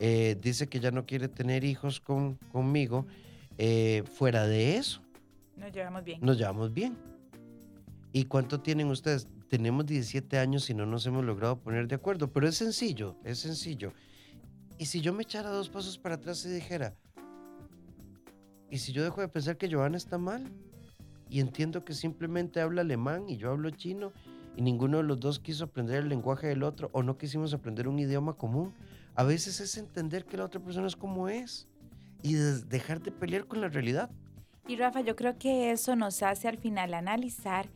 eh, 0.00 0.36
dice 0.40 0.68
que 0.68 0.80
ya 0.80 0.90
no 0.90 1.06
quiere 1.06 1.28
tener 1.28 1.64
hijos 1.64 2.00
con, 2.00 2.36
conmigo. 2.50 3.06
Eh, 3.58 4.02
fuera 4.16 4.46
de 4.46 4.76
eso. 4.76 5.02
Nos 5.56 5.70
llevamos 5.70 6.02
bien. 6.02 6.18
Nos 6.22 6.38
llevamos 6.38 6.72
bien. 6.72 6.96
¿Y 8.12 8.24
cuánto 8.24 8.60
tienen 8.60 8.88
ustedes? 8.88 9.28
Tenemos 9.48 9.84
17 9.84 10.38
años 10.38 10.70
y 10.70 10.74
no 10.74 10.86
nos 10.86 11.06
hemos 11.06 11.24
logrado 11.24 11.60
poner 11.60 11.86
de 11.88 11.94
acuerdo, 11.94 12.32
pero 12.32 12.48
es 12.48 12.56
sencillo, 12.56 13.16
es 13.22 13.38
sencillo. 13.38 13.92
Y 14.82 14.86
si 14.86 15.00
yo 15.00 15.12
me 15.12 15.22
echara 15.22 15.48
dos 15.50 15.68
pasos 15.68 15.96
para 15.96 16.16
atrás 16.16 16.44
y 16.44 16.48
dijera, 16.48 16.96
¿y 18.68 18.78
si 18.78 18.90
yo 18.90 19.04
dejo 19.04 19.20
de 19.20 19.28
pensar 19.28 19.56
que 19.56 19.72
Joana 19.72 19.96
está 19.96 20.18
mal? 20.18 20.42
Y 21.30 21.38
entiendo 21.38 21.84
que 21.84 21.94
simplemente 21.94 22.60
habla 22.60 22.80
alemán 22.80 23.28
y 23.28 23.36
yo 23.36 23.52
hablo 23.52 23.70
chino 23.70 24.12
y 24.56 24.62
ninguno 24.62 24.96
de 24.96 25.04
los 25.04 25.20
dos 25.20 25.38
quiso 25.38 25.66
aprender 25.66 26.02
el 26.02 26.08
lenguaje 26.08 26.48
del 26.48 26.64
otro 26.64 26.90
o 26.92 27.04
no 27.04 27.16
quisimos 27.16 27.54
aprender 27.54 27.86
un 27.86 28.00
idioma 28.00 28.32
común. 28.32 28.74
A 29.14 29.22
veces 29.22 29.60
es 29.60 29.78
entender 29.78 30.24
que 30.24 30.36
la 30.36 30.46
otra 30.46 30.60
persona 30.60 30.88
es 30.88 30.96
como 30.96 31.28
es 31.28 31.68
y 32.20 32.34
dejar 32.34 33.00
de 33.00 33.12
pelear 33.12 33.46
con 33.46 33.60
la 33.60 33.68
realidad. 33.68 34.10
Y 34.66 34.74
Rafa, 34.74 35.02
yo 35.02 35.14
creo 35.14 35.38
que 35.38 35.70
eso 35.70 35.94
nos 35.94 36.24
hace 36.24 36.48
al 36.48 36.58
final 36.58 36.94
analizar 36.94 37.68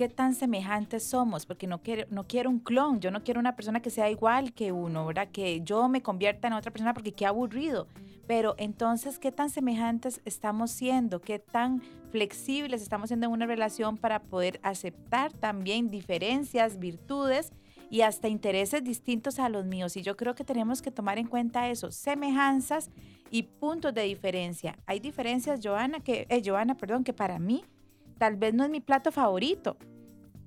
qué 0.00 0.08
tan 0.08 0.34
semejantes 0.34 1.02
somos, 1.02 1.44
porque 1.44 1.66
no 1.66 1.82
quiero, 1.82 2.06
no 2.08 2.26
quiero 2.26 2.48
un 2.48 2.58
clon, 2.58 3.00
yo 3.00 3.10
no 3.10 3.22
quiero 3.22 3.38
una 3.38 3.54
persona 3.54 3.82
que 3.82 3.90
sea 3.90 4.08
igual 4.08 4.54
que 4.54 4.72
uno, 4.72 5.04
¿verdad? 5.04 5.28
Que 5.30 5.60
yo 5.60 5.90
me 5.90 6.00
convierta 6.00 6.48
en 6.48 6.54
otra 6.54 6.70
persona 6.70 6.94
porque 6.94 7.12
qué 7.12 7.26
aburrido. 7.26 7.86
Pero 8.26 8.54
entonces, 8.56 9.18
¿qué 9.18 9.30
tan 9.30 9.50
semejantes 9.50 10.22
estamos 10.24 10.70
siendo? 10.70 11.20
¿Qué 11.20 11.38
tan 11.38 11.82
flexibles 12.12 12.80
estamos 12.80 13.10
siendo 13.10 13.26
en 13.26 13.32
una 13.32 13.44
relación 13.44 13.98
para 13.98 14.22
poder 14.22 14.58
aceptar 14.62 15.34
también 15.34 15.90
diferencias, 15.90 16.78
virtudes? 16.78 17.52
y 17.92 18.02
hasta 18.02 18.28
intereses 18.28 18.84
distintos 18.84 19.40
a 19.40 19.48
los 19.48 19.66
míos. 19.66 19.96
Y 19.96 20.02
yo 20.02 20.16
creo 20.16 20.36
que 20.36 20.44
tenemos 20.44 20.80
que 20.80 20.92
tomar 20.92 21.18
en 21.18 21.26
cuenta 21.26 21.68
eso, 21.68 21.90
semejanzas 21.90 22.88
y 23.32 23.42
puntos 23.42 23.92
de 23.92 24.02
diferencia. 24.04 24.78
Hay 24.86 25.00
diferencias, 25.00 25.58
Joana, 25.60 25.98
que, 25.98 26.24
eh, 26.28 26.74
perdón, 26.78 27.02
que 27.02 27.12
para 27.12 27.40
mí 27.40 27.64
tal 28.20 28.36
vez 28.36 28.52
no 28.52 28.64
es 28.64 28.70
mi 28.70 28.80
plato 28.80 29.10
favorito, 29.10 29.78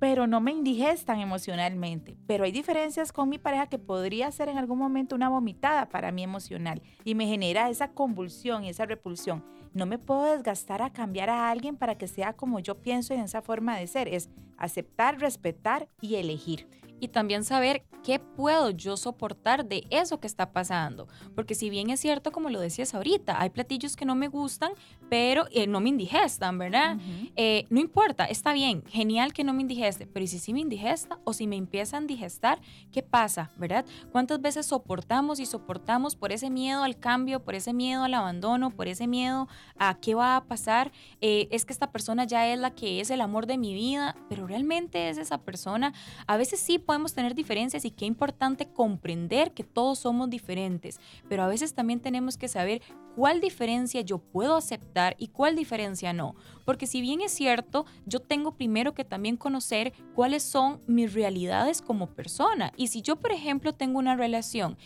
pero 0.04 0.26
no 0.26 0.38
me 0.38 0.52
indigestan 0.52 1.18
emocionalmente. 1.20 2.18
Pero 2.26 2.44
hay 2.44 2.52
diferencias 2.52 3.10
con 3.10 3.30
mi 3.30 3.38
pareja 3.38 3.68
que 3.68 3.78
podría 3.78 4.30
ser 4.32 4.50
en 4.50 4.58
algún 4.58 4.76
momento 4.76 5.16
una 5.16 5.30
vomitada 5.30 5.88
para 5.88 6.12
mí 6.12 6.22
emocional 6.22 6.82
y 7.04 7.14
me 7.14 7.26
genera 7.26 7.70
esa 7.70 7.92
convulsión 7.92 8.64
y 8.64 8.68
esa 8.68 8.84
repulsión. 8.84 9.42
No 9.72 9.86
me 9.86 9.98
puedo 9.98 10.24
desgastar 10.24 10.82
a 10.82 10.92
cambiar 10.92 11.30
a 11.30 11.48
alguien 11.48 11.78
para 11.78 11.96
que 11.96 12.06
sea 12.06 12.34
como 12.34 12.60
yo 12.60 12.82
pienso 12.82 13.14
en 13.14 13.20
esa 13.20 13.40
forma 13.40 13.78
de 13.78 13.86
ser. 13.86 14.08
Es 14.08 14.28
aceptar, 14.58 15.18
respetar 15.20 15.88
y 16.02 16.16
elegir. 16.16 16.68
Y 17.04 17.08
también 17.08 17.44
saber 17.44 17.84
qué 18.04 18.18
puedo 18.18 18.70
yo 18.70 18.96
soportar 18.96 19.64
de 19.66 19.86
eso 19.90 20.20
que 20.20 20.26
está 20.26 20.52
pasando. 20.52 21.08
Porque 21.34 21.54
si 21.54 21.70
bien 21.70 21.90
es 21.90 22.00
cierto, 22.00 22.32
como 22.32 22.50
lo 22.50 22.60
decías 22.60 22.94
ahorita, 22.94 23.40
hay 23.40 23.50
platillos 23.50 23.96
que 23.96 24.04
no 24.04 24.14
me 24.14 24.28
gustan, 24.28 24.72
pero 25.08 25.46
eh, 25.50 25.66
no 25.66 25.80
me 25.80 25.88
indigestan, 25.88 26.58
¿verdad? 26.58 26.98
Eh, 27.34 27.66
no 27.70 27.80
importa, 27.80 28.26
está 28.26 28.52
bien, 28.52 28.84
genial 28.86 29.32
que 29.32 29.42
no 29.42 29.54
me 29.54 29.62
indigeste, 29.62 30.06
pero 30.06 30.24
¿y 30.24 30.28
si 30.28 30.38
sí 30.38 30.52
me 30.52 30.60
indigesta 30.60 31.18
o 31.24 31.32
si 31.32 31.46
me 31.46 31.56
empieza 31.56 31.96
a 31.96 32.00
indigestar, 32.00 32.60
qué 32.92 33.02
pasa, 33.02 33.50
¿verdad? 33.56 33.86
¿Cuántas 34.12 34.40
veces 34.40 34.66
soportamos 34.66 35.40
y 35.40 35.46
soportamos 35.46 36.14
por 36.14 36.30
ese 36.30 36.50
miedo 36.50 36.82
al 36.82 36.98
cambio, 36.98 37.42
por 37.42 37.54
ese 37.54 37.72
miedo 37.72 38.04
al 38.04 38.14
abandono, 38.14 38.70
por 38.70 38.86
ese 38.86 39.06
miedo 39.06 39.48
a 39.78 39.98
qué 39.98 40.14
va 40.14 40.36
a 40.36 40.44
pasar? 40.44 40.92
Eh, 41.22 41.48
es 41.50 41.64
que 41.64 41.72
esta 41.72 41.90
persona 41.90 42.24
ya 42.24 42.48
es 42.48 42.58
la 42.58 42.74
que 42.74 43.00
es 43.00 43.10
el 43.10 43.22
amor 43.22 43.46
de 43.46 43.56
mi 43.56 43.72
vida, 43.72 44.16
pero 44.28 44.46
realmente 44.46 45.08
es 45.08 45.16
esa 45.16 45.38
persona. 45.38 45.94
A 46.26 46.36
veces 46.36 46.60
sí 46.60 46.78
podemos 46.94 47.12
tener 47.12 47.34
diferencias 47.34 47.84
y 47.84 47.90
qué 47.90 48.04
importante 48.04 48.66
comprender 48.66 49.52
que 49.52 49.64
todos 49.64 49.98
somos 49.98 50.30
diferentes, 50.30 51.00
pero 51.28 51.42
a 51.42 51.48
veces 51.48 51.74
también 51.74 51.98
tenemos 51.98 52.36
que 52.36 52.46
saber 52.46 52.82
cuál 53.16 53.40
diferencia 53.40 54.00
yo 54.00 54.18
puedo 54.18 54.56
aceptar 54.56 55.16
y 55.18 55.28
cuál 55.28 55.56
diferencia 55.56 56.12
no. 56.12 56.36
Porque 56.64 56.86
si 56.86 57.00
bien 57.00 57.20
es 57.20 57.32
cierto, 57.32 57.84
yo 58.06 58.20
tengo 58.20 58.52
primero 58.52 58.94
que 58.94 59.04
también 59.04 59.36
conocer 59.36 59.92
cuáles 60.14 60.42
son 60.42 60.80
mis 60.86 61.12
realidades 61.12 61.82
como 61.82 62.06
persona. 62.06 62.72
Y 62.76 62.86
si 62.86 63.02
yo, 63.02 63.16
por 63.16 63.32
ejemplo, 63.32 63.72
tengo 63.72 63.98
una 63.98 64.16
relación, 64.16 64.76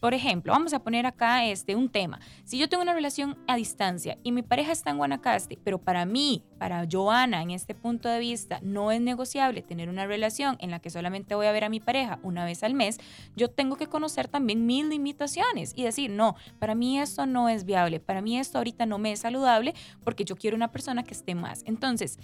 por 0.00 0.12
ejemplo, 0.12 0.52
vamos 0.52 0.72
a 0.74 0.80
poner 0.80 1.06
acá 1.06 1.46
este, 1.46 1.74
un 1.74 1.88
tema. 1.88 2.20
Si 2.44 2.58
yo 2.58 2.68
tengo 2.68 2.82
una 2.82 2.94
relación 2.94 3.38
a 3.46 3.56
distancia 3.56 4.18
y 4.22 4.32
mi 4.32 4.42
pareja 4.42 4.72
está 4.72 4.90
en 4.90 4.98
Guanacaste, 4.98 5.58
pero 5.64 5.78
para 5.78 6.04
mí, 6.04 6.42
para 6.58 6.86
Joana, 6.90 7.42
en 7.42 7.50
este 7.50 7.74
punto 7.74 8.08
de 8.08 8.18
vista, 8.18 8.60
no 8.62 8.90
es 8.90 9.00
negociable 9.00 9.62
tener 9.62 9.88
una 9.88 10.06
relación 10.06 10.56
en 10.60 10.70
la 10.70 10.78
que 10.78 10.90
solamente 10.90 11.34
voy 11.34 11.46
a 11.46 11.52
ver 11.52 11.64
a 11.64 11.68
mi 11.68 11.80
pareja 11.80 12.18
una 12.22 12.44
vez 12.44 12.62
al 12.62 12.74
mes, 12.74 12.98
yo 13.36 13.48
tengo 13.48 13.76
que 13.76 13.86
conocer 13.86 14.28
también 14.28 14.66
mis 14.66 14.84
limitaciones 14.84 15.72
y 15.74 15.84
decir, 15.84 16.10
no, 16.10 16.36
para 16.58 16.74
mí 16.74 16.98
esto 16.98 17.26
no 17.26 17.48
es 17.48 17.64
viable, 17.64 18.00
para 18.00 18.20
mí 18.20 18.38
esto 18.38 18.58
ahorita 18.58 18.86
no 18.86 18.98
me 18.98 19.12
es 19.12 19.20
saludable 19.20 19.74
porque 20.04 20.24
yo 20.24 20.36
quiero 20.36 20.56
una 20.56 20.72
persona 20.72 21.02
que 21.02 21.14
esté 21.14 21.34
más. 21.34 21.62
Entonces, 21.66 22.18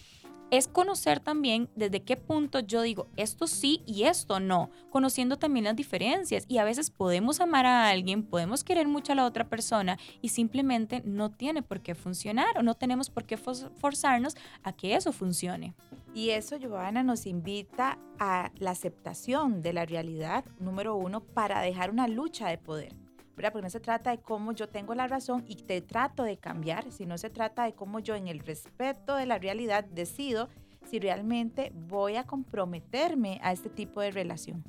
es 0.52 0.68
conocer 0.68 1.18
también 1.18 1.71
desde 1.76 2.02
qué 2.02 2.18
punto 2.18 2.61
yo 2.61 2.82
digo 2.82 3.09
esto 3.16 3.47
sí 3.47 3.82
y 3.87 4.02
esto 4.02 4.38
no, 4.38 4.68
conociendo 4.90 5.38
también 5.38 5.64
las 5.64 5.75
diferencias. 5.75 6.44
Y 6.47 6.59
a 6.59 6.64
veces 6.64 6.90
podemos 6.90 7.40
amar 7.40 7.64
a 7.64 7.88
alguien, 7.88 8.23
podemos 8.23 8.62
querer 8.62 8.87
mucho 8.87 9.12
a 9.12 9.14
la 9.16 9.25
otra 9.25 9.49
persona 9.49 9.99
y 10.21 10.28
simplemente 10.28 11.00
no 11.06 11.30
tiene 11.30 11.62
por 11.62 11.80
qué 11.80 11.94
funcionar 11.94 12.59
o 12.59 12.62
no 12.62 12.75
tenemos 12.75 13.09
por 13.09 13.25
qué 13.25 13.38
forzarnos 13.38 14.37
a 14.62 14.75
que 14.75 14.94
eso 14.94 15.11
funcione. 15.12 15.75
Y 16.14 16.30
eso, 16.30 16.56
Giovanna, 16.56 17.02
nos 17.02 17.25
invita 17.25 17.99
a 18.18 18.52
la 18.59 18.73
aceptación 18.73 19.62
de 19.62 19.73
la 19.73 19.87
realidad, 19.87 20.44
número 20.61 20.97
uno, 20.97 21.21
para 21.21 21.62
dejar 21.62 21.90
una 21.90 22.06
lucha 22.09 22.49
de 22.49 22.59
poder. 22.59 23.01
Porque 23.35 23.62
no 23.62 23.71
se 23.71 23.81
trata 23.81 24.11
de 24.11 24.19
cómo 24.19 24.53
yo 24.53 24.69
tengo 24.69 24.95
la 24.95 25.09
razón 25.09 25.45
y 25.47 25.57
te 25.57 25.81
trato 25.81 26.23
de 26.23 26.37
cambiar, 26.37 26.91
sino 26.93 27.17
se 27.19 27.31
trata 27.31 27.65
de 27.65 27.75
cómo 27.75 27.99
yo 27.99 28.15
en 28.15 28.29
el 28.29 28.41
respeto 28.41 29.17
de 29.17 29.27
la 29.27 29.39
realidad 29.39 29.85
decido 29.85 30.49
si 30.85 30.99
realmente 30.99 31.73
voy 31.75 32.17
a 32.17 32.25
comprometerme 32.25 33.41
a 33.43 33.53
este 33.53 33.71
tipo 33.71 34.01
de 34.01 34.11
relación. 34.11 34.65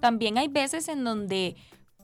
También 0.00 0.36
hay 0.36 0.48
veces 0.48 0.88
en 0.88 1.04
donde, 1.04 1.56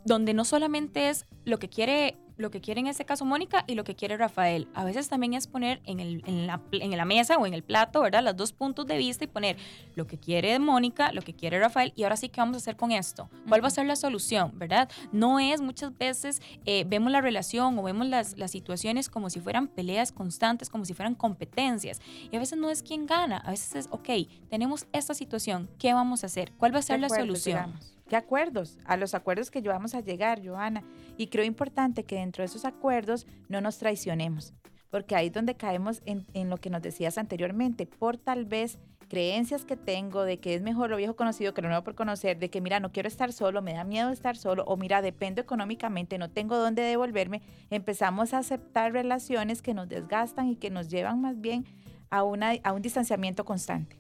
donde 0.04 0.32
no 0.32 0.44
solamente 0.44 1.10
es 1.10 1.26
lo 1.44 1.58
que 1.58 1.68
quiere 1.68 2.16
lo 2.40 2.50
que 2.50 2.60
quiere 2.60 2.80
en 2.80 2.86
este 2.86 3.04
caso 3.04 3.24
Mónica 3.24 3.64
y 3.66 3.74
lo 3.74 3.84
que 3.84 3.94
quiere 3.94 4.16
Rafael. 4.16 4.68
A 4.74 4.84
veces 4.84 5.08
también 5.08 5.34
es 5.34 5.46
poner 5.46 5.80
en, 5.84 6.00
el, 6.00 6.22
en, 6.26 6.46
la, 6.46 6.60
en, 6.72 6.96
la, 6.96 7.04
mesa 7.04 7.36
o 7.36 7.46
en 7.46 7.54
el 7.54 7.62
plato, 7.62 8.00
¿verdad? 8.00 8.22
Los 8.24 8.36
dos 8.36 8.52
puntos 8.52 8.86
de 8.86 8.96
vista 8.96 9.24
y 9.24 9.26
poner 9.26 9.56
lo 9.94 10.06
que 10.06 10.18
quiere 10.18 10.58
Mónica, 10.58 11.12
lo 11.12 11.22
que 11.22 11.34
quiere 11.34 11.58
Rafael 11.58 11.92
y 11.96 12.04
ahora 12.04 12.16
sí, 12.16 12.28
¿qué 12.28 12.40
vamos 12.40 12.54
a 12.54 12.58
hacer 12.58 12.76
con 12.76 12.92
esto? 12.92 13.28
¿Cuál 13.48 13.62
va 13.62 13.68
a 13.68 13.70
ser 13.70 13.86
la 13.86 13.96
solución, 13.96 14.52
verdad? 14.58 14.90
No 15.12 15.38
es 15.38 15.60
muchas 15.60 15.96
veces 15.96 16.40
eh, 16.64 16.84
vemos 16.86 17.12
la 17.12 17.20
relación 17.20 17.78
o 17.78 17.82
vemos 17.82 18.06
las, 18.06 18.36
las 18.38 18.50
situaciones 18.50 19.08
como 19.08 19.30
si 19.30 19.40
fueran 19.40 19.68
peleas 19.68 20.12
constantes, 20.12 20.70
como 20.70 20.84
si 20.84 20.94
fueran 20.94 21.14
competencias. 21.14 22.00
Y 22.30 22.36
a 22.36 22.38
veces 22.38 22.58
no 22.58 22.70
es 22.70 22.82
quien 22.82 23.06
gana, 23.06 23.38
a 23.38 23.50
veces 23.50 23.74
es, 23.74 23.88
ok, 23.90 24.08
tenemos 24.48 24.86
esta 24.92 25.14
situación, 25.14 25.68
¿qué 25.78 25.92
vamos 25.92 26.22
a 26.22 26.26
hacer? 26.26 26.52
¿Cuál 26.52 26.74
va 26.74 26.78
a 26.78 26.82
ser 26.82 27.00
la 27.00 27.08
solución? 27.08 27.74
¿Qué 28.10 28.16
acuerdos? 28.16 28.76
A 28.86 28.96
los 28.96 29.14
acuerdos 29.14 29.52
que 29.52 29.60
vamos 29.60 29.94
a 29.94 30.00
llegar, 30.00 30.44
Joana. 30.44 30.82
Y 31.16 31.28
creo 31.28 31.44
importante 31.44 32.02
que 32.02 32.16
dentro 32.16 32.42
de 32.42 32.46
esos 32.46 32.64
acuerdos 32.64 33.24
no 33.48 33.60
nos 33.60 33.78
traicionemos, 33.78 34.52
porque 34.90 35.14
ahí 35.14 35.28
es 35.28 35.32
donde 35.32 35.54
caemos 35.54 36.02
en, 36.06 36.26
en, 36.34 36.50
lo 36.50 36.56
que 36.56 36.70
nos 36.70 36.82
decías 36.82 37.18
anteriormente, 37.18 37.86
por 37.86 38.16
tal 38.16 38.46
vez 38.46 38.80
creencias 39.08 39.64
que 39.64 39.76
tengo 39.76 40.24
de 40.24 40.38
que 40.38 40.56
es 40.56 40.62
mejor 40.62 40.90
lo 40.90 40.96
viejo 40.96 41.14
conocido 41.14 41.54
que 41.54 41.62
lo 41.62 41.68
nuevo 41.68 41.84
por 41.84 41.94
conocer, 41.94 42.40
de 42.40 42.50
que 42.50 42.60
mira, 42.60 42.80
no 42.80 42.90
quiero 42.90 43.06
estar 43.06 43.32
solo, 43.32 43.62
me 43.62 43.74
da 43.74 43.84
miedo 43.84 44.10
estar 44.10 44.36
solo, 44.36 44.64
o 44.64 44.76
mira, 44.76 45.02
dependo 45.02 45.40
económicamente, 45.40 46.18
no 46.18 46.32
tengo 46.32 46.56
dónde 46.56 46.82
devolverme, 46.82 47.42
empezamos 47.70 48.34
a 48.34 48.38
aceptar 48.38 48.92
relaciones 48.92 49.62
que 49.62 49.72
nos 49.72 49.88
desgastan 49.88 50.48
y 50.48 50.56
que 50.56 50.70
nos 50.70 50.88
llevan 50.88 51.20
más 51.20 51.40
bien 51.40 51.64
a, 52.10 52.24
una, 52.24 52.54
a 52.64 52.72
un 52.72 52.82
distanciamiento 52.82 53.44
constante. 53.44 53.99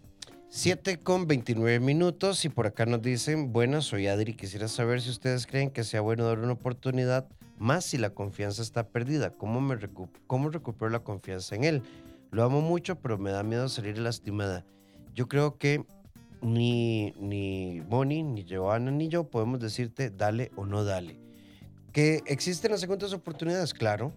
7 0.52 0.98
con 0.98 1.28
29 1.28 1.78
minutos 1.78 2.44
y 2.44 2.48
por 2.48 2.66
acá 2.66 2.84
nos 2.84 3.00
dicen, 3.00 3.52
bueno, 3.52 3.82
soy 3.82 4.08
Adri, 4.08 4.34
quisiera 4.34 4.66
saber 4.66 5.00
si 5.00 5.08
ustedes 5.08 5.46
creen 5.46 5.70
que 5.70 5.84
sea 5.84 6.00
bueno 6.00 6.24
dar 6.24 6.40
una 6.40 6.54
oportunidad 6.54 7.28
más 7.56 7.84
si 7.84 7.98
la 7.98 8.10
confianza 8.10 8.60
está 8.60 8.88
perdida. 8.88 9.30
¿Cómo, 9.30 9.60
me 9.60 9.78
cómo 10.26 10.50
recupero 10.50 10.90
la 10.90 11.04
confianza 11.04 11.54
en 11.54 11.62
él? 11.62 11.82
Lo 12.32 12.42
amo 12.42 12.62
mucho, 12.62 12.96
pero 12.96 13.16
me 13.16 13.30
da 13.30 13.44
miedo 13.44 13.68
salir 13.68 13.96
lastimada. 13.98 14.66
Yo 15.14 15.28
creo 15.28 15.56
que 15.56 15.84
ni, 16.42 17.12
ni 17.12 17.80
Moni, 17.88 18.24
ni 18.24 18.44
Joana, 18.44 18.90
ni 18.90 19.06
yo 19.06 19.30
podemos 19.30 19.60
decirte 19.60 20.10
dale 20.10 20.50
o 20.56 20.66
no 20.66 20.82
dale. 20.82 21.16
Que 21.92 22.24
existen 22.26 22.72
las 22.72 22.80
segundas 22.80 23.12
oportunidades, 23.12 23.72
claro. 23.72 24.12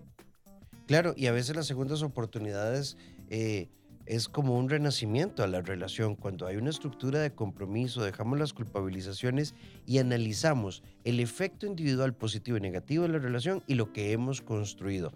Claro, 0.88 1.13
y 1.15 1.28
a 1.28 1.32
veces 1.32 1.56
las 1.56 1.67
segundas 1.67 2.02
oportunidades... 2.02 2.98
Eh, 3.30 3.69
es 4.06 4.28
como 4.28 4.58
un 4.58 4.70
renacimiento 4.70 5.44
a 5.44 5.48
la 5.48 5.62
relación 5.62 6.16
cuando 6.16 6.46
hay 6.46 6.58
una 6.58 6.70
estructura 6.70 7.20
de 7.20 7.34
compromiso, 7.34 8.04
dejamos 8.04 8.38
las 8.38 8.54
culpabilizaciones 8.54 9.56
y 9.86 10.00
analizamos 10.00 10.84
el 11.04 11.20
efecto 11.20 11.66
individual 11.66 12.13
positivo 12.13 12.58
y 12.58 12.62
negativo 12.62 13.04
de 13.04 13.10
la 13.10 13.20
relación 13.20 13.63
y 13.68 13.76
lo 13.76 13.94
que 13.94 14.12
hemos 14.12 14.42
construido. 14.42 15.13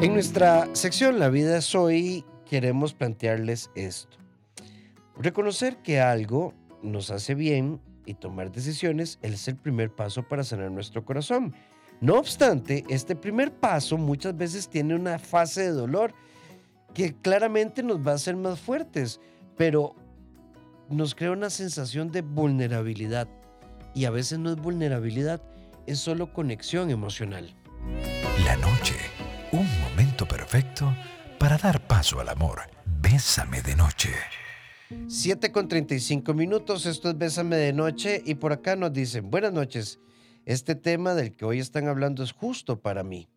En 0.00 0.14
nuestra 0.14 0.68
sección 0.74 1.18
La 1.18 1.28
vida 1.28 1.58
es 1.58 1.74
hoy 1.74 2.24
queremos 2.48 2.92
plantearles 2.94 3.70
esto. 3.74 4.18
Reconocer 5.16 5.78
que 5.78 6.00
algo 6.00 6.54
nos 6.82 7.10
hace 7.10 7.34
bien 7.34 7.80
y 8.04 8.14
tomar 8.14 8.50
decisiones 8.50 9.18
es 9.22 9.46
el 9.48 9.56
primer 9.56 9.94
paso 9.94 10.26
para 10.26 10.44
sanar 10.44 10.70
nuestro 10.70 11.04
corazón. 11.04 11.54
No 12.00 12.18
obstante, 12.18 12.84
este 12.88 13.14
primer 13.14 13.52
paso 13.52 13.96
muchas 13.96 14.36
veces 14.36 14.68
tiene 14.68 14.94
una 14.96 15.18
fase 15.20 15.62
de 15.62 15.70
dolor 15.70 16.12
que 16.94 17.14
claramente 17.14 17.82
nos 17.82 18.06
va 18.06 18.12
a 18.12 18.16
hacer 18.16 18.36
más 18.36 18.60
fuertes, 18.60 19.20
pero 19.56 19.94
nos 20.88 21.14
crea 21.14 21.32
una 21.32 21.50
sensación 21.50 22.10
de 22.10 22.22
vulnerabilidad. 22.22 23.28
Y 23.94 24.04
a 24.04 24.10
veces 24.10 24.38
no 24.38 24.50
es 24.50 24.56
vulnerabilidad, 24.56 25.42
es 25.86 25.98
solo 25.98 26.32
conexión 26.32 26.90
emocional. 26.90 27.54
La 28.44 28.56
noche, 28.56 28.96
un 29.52 29.66
momento 29.80 30.26
perfecto 30.26 30.94
para 31.38 31.58
dar 31.58 31.86
paso 31.86 32.20
al 32.20 32.28
amor. 32.28 32.60
Bésame 33.00 33.62
de 33.62 33.76
noche. 33.76 34.10
7 35.08 35.52
con 35.52 35.68
35 35.68 36.34
minutos, 36.34 36.84
esto 36.84 37.10
es 37.10 37.18
Bésame 37.18 37.56
de 37.56 37.72
noche 37.72 38.22
y 38.24 38.34
por 38.34 38.52
acá 38.52 38.76
nos 38.76 38.92
dicen, 38.92 39.30
buenas 39.30 39.52
noches, 39.52 39.98
este 40.44 40.74
tema 40.74 41.14
del 41.14 41.34
que 41.34 41.46
hoy 41.46 41.60
están 41.60 41.88
hablando 41.88 42.22
es 42.22 42.32
justo 42.32 42.80
para 42.80 43.02
mí 43.02 43.28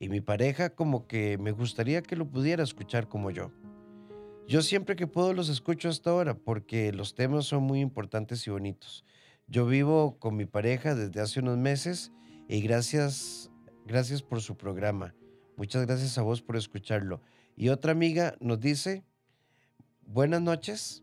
y 0.00 0.08
mi 0.08 0.20
pareja 0.20 0.70
como 0.70 1.06
que 1.06 1.38
me 1.38 1.52
gustaría 1.52 2.02
que 2.02 2.16
lo 2.16 2.28
pudiera 2.28 2.62
escuchar 2.62 3.08
como 3.08 3.30
yo. 3.30 3.50
Yo 4.46 4.62
siempre 4.62 4.96
que 4.96 5.06
puedo 5.06 5.34
los 5.34 5.48
escucho 5.48 5.88
hasta 5.88 6.10
ahora 6.10 6.34
porque 6.34 6.92
los 6.92 7.14
temas 7.14 7.44
son 7.44 7.64
muy 7.64 7.80
importantes 7.80 8.46
y 8.46 8.50
bonitos. 8.50 9.04
Yo 9.46 9.66
vivo 9.66 10.18
con 10.18 10.36
mi 10.36 10.46
pareja 10.46 10.94
desde 10.94 11.20
hace 11.20 11.40
unos 11.40 11.58
meses 11.58 12.12
y 12.48 12.60
gracias, 12.62 13.50
gracias 13.86 14.22
por 14.22 14.40
su 14.40 14.56
programa. 14.56 15.14
Muchas 15.56 15.86
gracias 15.86 16.16
a 16.16 16.22
vos 16.22 16.40
por 16.40 16.56
escucharlo. 16.56 17.20
Y 17.56 17.70
otra 17.70 17.92
amiga 17.92 18.36
nos 18.40 18.60
dice, 18.60 19.04
buenas 20.06 20.40
noches. 20.40 21.02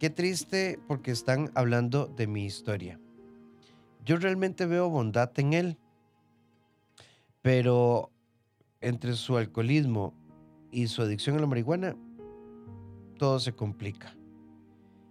Qué 0.00 0.10
triste 0.10 0.80
porque 0.88 1.10
están 1.10 1.52
hablando 1.54 2.06
de 2.06 2.26
mi 2.26 2.44
historia. 2.44 2.98
Yo 4.04 4.16
realmente 4.16 4.66
veo 4.66 4.88
bondad 4.90 5.30
en 5.38 5.52
él, 5.52 5.78
pero 7.40 8.10
entre 8.84 9.14
su 9.14 9.36
alcoholismo 9.36 10.14
y 10.70 10.88
su 10.88 11.02
adicción 11.02 11.36
a 11.36 11.40
la 11.40 11.46
marihuana, 11.46 11.96
todo 13.18 13.40
se 13.40 13.54
complica. 13.54 14.14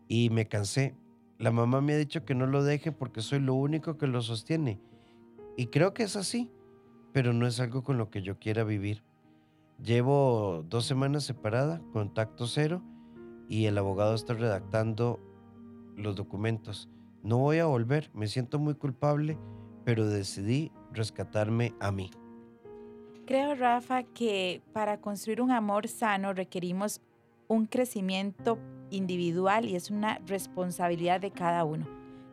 Y 0.08 0.30
me 0.30 0.48
cansé. 0.48 0.96
La 1.40 1.52
mamá 1.52 1.82
me 1.82 1.94
ha 1.94 1.98
dicho 1.98 2.24
que 2.24 2.36
no 2.36 2.46
lo 2.46 2.64
deje 2.64 2.92
porque 2.92 3.22
soy 3.22 3.40
lo 3.40 3.56
único 3.56 3.98
que 3.98 4.08
lo 4.08 4.22
sostiene. 4.22 4.80
Y 5.58 5.68
creo 5.68 5.94
que 5.94 6.04
es 6.04 6.16
así, 6.16 6.52
pero 7.12 7.34
no 7.34 7.48
es 7.48 7.60
algo 7.60 7.84
con 7.84 7.98
lo 7.98 8.10
que 8.10 8.22
yo 8.22 8.38
quiera 8.38 8.64
vivir. 8.64 9.04
Llevo 9.84 10.64
dos 10.70 10.86
semanas 10.86 11.24
separada, 11.24 11.82
contacto 11.92 12.46
cero, 12.46 12.84
y 13.50 13.66
el 13.66 13.78
abogado 13.78 14.14
está 14.14 14.34
redactando 14.36 15.20
los 15.98 16.16
documentos. 16.16 16.90
No 17.24 17.40
voy 17.40 17.58
a 17.58 17.66
volver, 17.66 18.12
me 18.14 18.28
siento 18.28 18.60
muy 18.60 18.76
culpable, 18.76 19.38
pero 19.84 20.08
decidí 20.08 20.72
rescatarme 20.92 21.74
a 21.80 21.92
mí. 21.92 22.12
Creo, 23.26 23.56
Rafa, 23.56 24.04
que 24.04 24.62
para 24.74 25.00
construir 25.00 25.42
un 25.42 25.52
amor 25.52 25.88
sano 25.88 26.34
requerimos 26.34 27.00
un 27.48 27.68
crecimiento 27.68 28.60
individual 28.90 29.66
y 29.66 29.76
es 29.76 29.90
una 29.90 30.20
responsabilidad 30.26 31.22
de 31.22 31.32
cada 31.32 31.64
uno. 31.64 31.88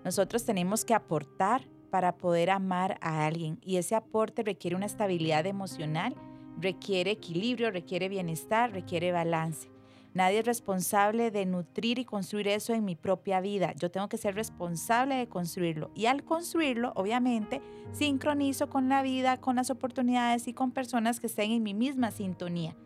Nosotros 0.05 0.45
tenemos 0.45 0.85
que 0.85 0.95
aportar 0.95 1.63
para 1.91 2.17
poder 2.17 2.51
amar 2.51 2.99
a 3.01 3.27
alguien 3.27 3.59
y 3.63 3.77
ese 3.77 3.95
aporte 3.95 4.43
requiere 4.43 4.77
una 4.77 4.87
estabilidad 4.87 5.47
emocional, 5.47 6.15
requiere 6.59 7.13
equilibrio, 7.13 7.71
requiere 7.71 8.09
bienestar, 8.09 8.73
requiere 8.73 9.13
balance. 9.13 9.69
Nadie 10.13 10.41
es 10.41 10.47
responsable 10.47 11.31
de 11.31 11.47
nutrir 11.47 12.01
y 12.01 12.05
construir 12.05 12.49
eso 12.49 12.75
en 12.75 12.85
mi 12.85 12.97
propia 12.97 13.41
vida. 13.41 13.75
Yo 13.79 13.91
tengo 13.93 14.09
que 14.09 14.19
ser 14.19 14.35
responsable 14.35 15.15
de 15.15 15.29
construirlo. 15.29 15.93
Y 15.95 16.07
al 16.07 16.25
construirlo, 16.25 16.93
obviamente, 16.97 17.63
sincronizo 17.93 18.69
con 18.69 18.89
la 18.89 19.03
vida, 19.03 19.37
con 19.41 19.57
las 19.57 19.71
oportunidades 19.71 20.49
y 20.49 20.53
con 20.53 20.73
personas 20.73 21.21
que 21.21 21.29
estén 21.29 21.53
en 21.53 21.63
mi 21.63 21.75
misma 21.75 22.11
sintonía. 22.11 22.77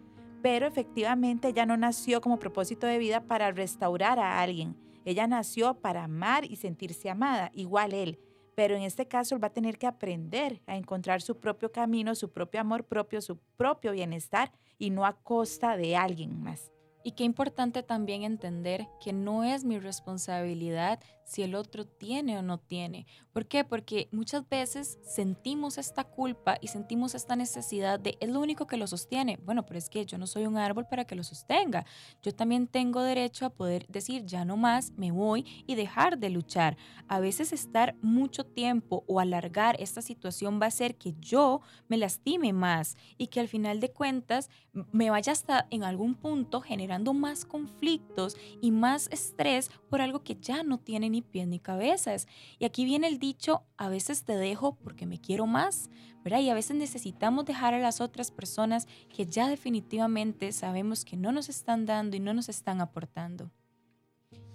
Pero 0.43 0.67
efectivamente 0.67 1.49
ella 1.49 1.65
no 1.65 1.79
nació 1.79 2.21
como 2.21 2.39
propósito 2.39 2.87
de 2.87 2.99
vida 2.99 3.23
para 3.23 3.51
restaurar 3.53 4.19
a 4.19 4.43
alguien. 4.43 4.77
Ella 5.07 5.27
nació 5.27 5.81
para 5.81 6.05
amar 6.05 6.45
y 6.45 6.57
sentirse 6.57 7.09
amada, 7.09 7.51
igual 7.55 7.95
él. 7.95 8.19
Pero 8.55 8.77
en 8.77 8.83
este 8.83 9.09
caso 9.09 9.35
él 9.35 9.43
va 9.43 9.49
a 9.49 9.53
tener 9.53 9.79
que 9.79 9.87
aprender 9.87 10.61
a 10.67 10.77
encontrar 10.77 11.23
su 11.23 11.41
propio 11.41 11.73
camino, 11.73 12.15
su 12.15 12.31
propio 12.31 12.61
amor 12.61 12.85
propio, 12.85 13.23
su 13.23 13.39
propio 13.57 13.93
bienestar 13.93 14.53
y 14.79 14.91
no 14.91 15.07
a 15.07 15.15
costa 15.15 15.79
de 15.79 15.97
alguien 15.97 16.43
más. 16.43 16.71
Y 17.07 17.12
qué 17.12 17.25
importante 17.25 17.83
también 17.83 18.23
entender 18.23 18.88
que 18.99 19.12
no 19.12 19.45
es 19.45 19.62
mi 19.62 19.79
responsabilidad 19.79 20.99
si 21.25 21.43
el 21.43 21.55
otro 21.55 21.87
tiene 21.87 22.39
o 22.39 22.43
no 22.43 22.59
tiene. 22.59 23.07
¿Por 23.33 23.47
qué? 23.47 23.65
Porque 23.65 24.09
muchas 24.13 24.49
veces 24.49 24.99
sentimos 25.03 25.79
esta 25.79 26.05
culpa 26.05 26.57
y 26.61 26.69
sentimos 26.69 27.15
esta 27.15 27.35
necesidad 27.37 27.99
de 27.99 28.17
es 28.21 28.29
lo 28.29 28.41
único 28.41 28.67
que 28.67 28.77
lo 28.77 28.87
sostiene. 28.87 29.39
Bueno, 29.45 29.67
pero 29.67 29.79
es 29.79 29.89
que 29.89 30.07
yo 30.07 30.19
no 30.19 30.27
soy 30.27 30.47
un 30.47 30.57
árbol 30.57 30.87
para 30.87 31.05
que 31.05 31.17
lo 31.17 31.25
sostenga. 31.25 31.85
Yo 32.23 32.35
también 32.35 32.67
tengo 32.69 33.03
derecho 33.03 33.47
a 33.47 33.51
poder 33.51 33.87
decir 33.89 34.25
ya 34.25 34.45
no 34.45 34.57
más, 34.57 34.93
me 34.93 35.11
voy 35.11 35.65
y 35.67 35.75
dejar 35.75 36.19
de 36.19 36.31
luchar. 36.31 36.77
A 37.09 37.21
veces 37.21 37.53
estar 37.53 37.97
mucho 38.03 38.45
tiempo 38.45 39.05
o 39.07 39.21
alargar 39.21 39.77
esta 39.79 40.03
situación 40.03 40.61
va 40.61 40.67
a 40.67 40.69
hacer 40.69 40.97
que 40.97 41.15
yo 41.19 41.61
me 41.89 41.97
lastime 41.97 42.53
más 42.53 42.97
y 43.19 43.29
que 43.29 43.41
al 43.41 43.49
final 43.49 43.81
de 43.81 43.91
cuentas 43.91 44.51
me 44.93 45.11
vaya 45.11 45.33
hasta 45.33 45.67
en 45.71 45.85
algún 45.85 46.15
punto 46.15 46.61
generando 46.61 47.15
más 47.15 47.45
conflictos 47.45 48.37
y 48.61 48.71
más 48.71 49.09
estrés 49.11 49.71
por 49.89 50.01
algo 50.01 50.23
que 50.23 50.37
ya 50.37 50.63
no 50.63 50.79
tiene 50.79 51.11
ni 51.14 51.22
pies 51.22 51.46
ni 51.46 51.61
cabezas. 51.61 52.27
Y 52.59 52.64
aquí 52.64 52.85
viene 52.85 53.07
el 53.07 53.18
dicho, 53.18 53.62
a 53.77 53.88
veces 53.88 54.24
te 54.24 54.37
dejo 54.37 54.74
porque 54.74 55.07
me 55.07 55.20
quiero 55.20 55.46
más, 55.46 55.88
¿verdad? 56.24 56.40
Y 56.40 56.50
a 56.50 56.55
veces 56.55 56.77
necesitamos 56.77 57.44
dejar 57.44 57.72
a 57.72 57.79
las 57.79 58.00
otras 58.00 58.31
personas 58.31 58.88
que 59.14 59.27
ya 59.27 59.48
definitivamente 59.48 60.50
sabemos 60.53 61.05
que 61.05 61.16
no 61.16 61.31
nos 61.31 61.48
están 61.48 61.87
dando 61.87 62.16
y 62.16 62.20
no 62.20 62.35
nos 62.35 62.48
están 62.48 62.81
aportando. 62.81 63.50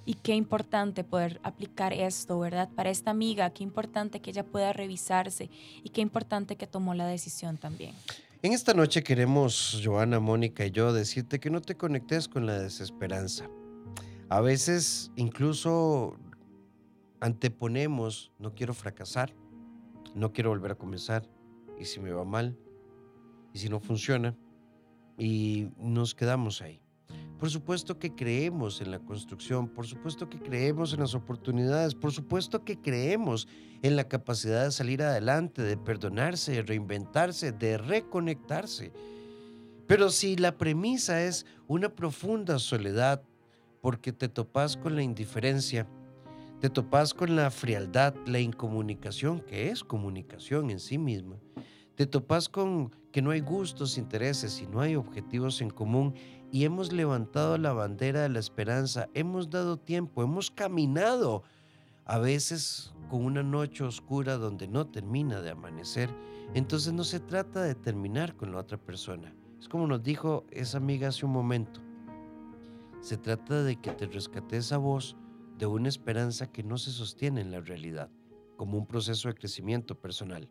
Y 0.06 0.16
qué 0.16 0.36
importante 0.36 1.04
poder 1.04 1.40
aplicar 1.44 1.94
esto, 1.94 2.40
¿verdad? 2.40 2.70
Para 2.76 2.90
esta 2.90 3.12
amiga, 3.12 3.52
qué 3.52 3.64
importante 3.64 4.22
que 4.22 4.32
ella 4.32 4.44
pueda 4.44 4.74
revisarse 4.74 5.50
y 5.84 5.90
qué 5.90 6.02
importante 6.02 6.56
que 6.56 6.68
tomó 6.68 6.94
la 6.94 7.06
decisión 7.06 7.58
también. 7.58 7.94
En 8.42 8.54
esta 8.54 8.74
noche 8.74 9.04
queremos, 9.04 9.82
Joana, 9.84 10.20
Mónica 10.20 10.66
y 10.66 10.72
yo, 10.72 10.94
decirte 10.94 11.40
que 11.40 11.50
no 11.50 11.62
te 11.62 11.76
conectes 11.76 12.28
con 12.28 12.46
la 12.46 12.58
desesperanza. 12.58 13.50
A 14.30 14.42
veces 14.42 15.12
incluso 15.16 16.18
anteponemos, 17.20 18.32
no 18.40 18.54
quiero 18.56 18.74
fracasar, 18.74 19.34
no 20.16 20.32
quiero 20.34 20.50
volver 20.50 20.72
a 20.72 20.76
comenzar, 20.76 21.30
y 21.80 21.86
si 21.86 22.00
me 22.00 22.12
va 22.12 22.24
mal, 22.26 22.58
y 23.54 23.60
si 23.60 23.70
no 23.70 23.80
funciona, 23.80 24.36
y 25.18 25.70
nos 25.78 26.16
quedamos 26.16 26.62
ahí. 26.62 26.82
Por 27.40 27.50
supuesto 27.50 28.00
que 28.00 28.14
creemos 28.14 28.82
en 28.82 28.92
la 28.92 29.00
construcción, 29.00 29.70
por 29.70 29.88
supuesto 29.88 30.30
que 30.30 30.40
creemos 30.40 30.94
en 30.94 31.00
las 31.00 31.16
oportunidades, 31.16 31.96
por 31.96 32.12
supuesto 32.12 32.66
que 32.66 32.82
creemos 32.82 33.48
en 33.82 33.96
la 33.96 34.10
capacidad 34.10 34.66
de 34.66 34.72
salir 34.72 35.02
adelante, 35.02 35.62
de 35.62 35.78
perdonarse, 35.78 36.52
de 36.52 36.62
reinventarse, 36.64 37.54
de 37.54 37.78
reconectarse. 37.78 38.92
Pero 39.88 40.10
si 40.10 40.36
la 40.36 40.58
premisa 40.58 41.24
es 41.24 41.46
una 41.66 41.96
profunda 41.96 42.60
soledad 42.60 43.24
porque 43.82 44.12
te 44.12 44.28
topas 44.28 44.76
con 44.76 44.98
la 44.98 45.04
indiferencia, 45.04 45.88
te 46.60 46.70
topas 46.70 47.14
con 47.14 47.38
la 47.38 47.52
frialdad, 47.52 48.14
la 48.26 48.40
incomunicación, 48.40 49.40
que 49.40 49.70
es 49.70 49.84
comunicación 49.84 50.70
en 50.70 50.80
sí 50.80 50.98
misma. 50.98 51.38
Te 51.96 52.06
topas 52.06 52.50
con 52.50 52.92
que 53.12 53.22
no 53.22 53.32
hay 53.32 53.40
gustos, 53.40 53.98
intereses 53.98 54.62
y 54.62 54.68
no 54.68 54.82
hay 54.82 54.96
objetivos 54.96 55.62
en 55.62 55.70
común 55.70 56.14
y 56.52 56.66
hemos 56.66 56.92
levantado 56.92 57.58
la 57.58 57.72
bandera 57.72 58.24
de 58.24 58.30
la 58.30 58.40
esperanza, 58.40 59.08
hemos 59.14 59.50
dado 59.50 59.78
tiempo, 59.78 60.22
hemos 60.22 60.52
caminado, 60.52 61.44
a 62.06 62.18
veces 62.18 62.92
con 63.10 63.24
una 63.24 63.44
noche 63.44 63.84
oscura 63.84 64.38
donde 64.38 64.68
no 64.68 64.88
termina 64.88 65.42
de 65.42 65.52
amanecer. 65.52 66.10
Entonces 66.56 66.92
no 66.92 67.04
se 67.04 67.20
trata 67.20 67.62
de 67.62 67.76
terminar 67.76 68.36
con 68.36 68.52
la 68.52 68.58
otra 68.58 68.78
persona. 68.80 69.34
Es 69.60 69.70
como 69.70 69.86
nos 69.86 70.02
dijo 70.02 70.44
esa 70.50 70.78
amiga 70.78 71.10
hace 71.10 71.26
un 71.26 71.32
momento. 71.32 71.82
Se 73.00 73.16
trata 73.18 73.64
de 73.64 73.76
que 73.76 73.92
te 73.92 74.08
rescates 74.08 74.72
a 74.72 74.78
vos 74.78 75.16
de 75.60 75.66
una 75.66 75.90
esperanza 75.90 76.50
que 76.50 76.64
no 76.64 76.78
se 76.78 76.90
sostiene 76.90 77.42
en 77.42 77.52
la 77.52 77.60
realidad, 77.60 78.10
como 78.56 78.78
un 78.78 78.88
proceso 78.88 79.28
de 79.28 79.36
crecimiento 79.36 79.94
personal. 80.00 80.50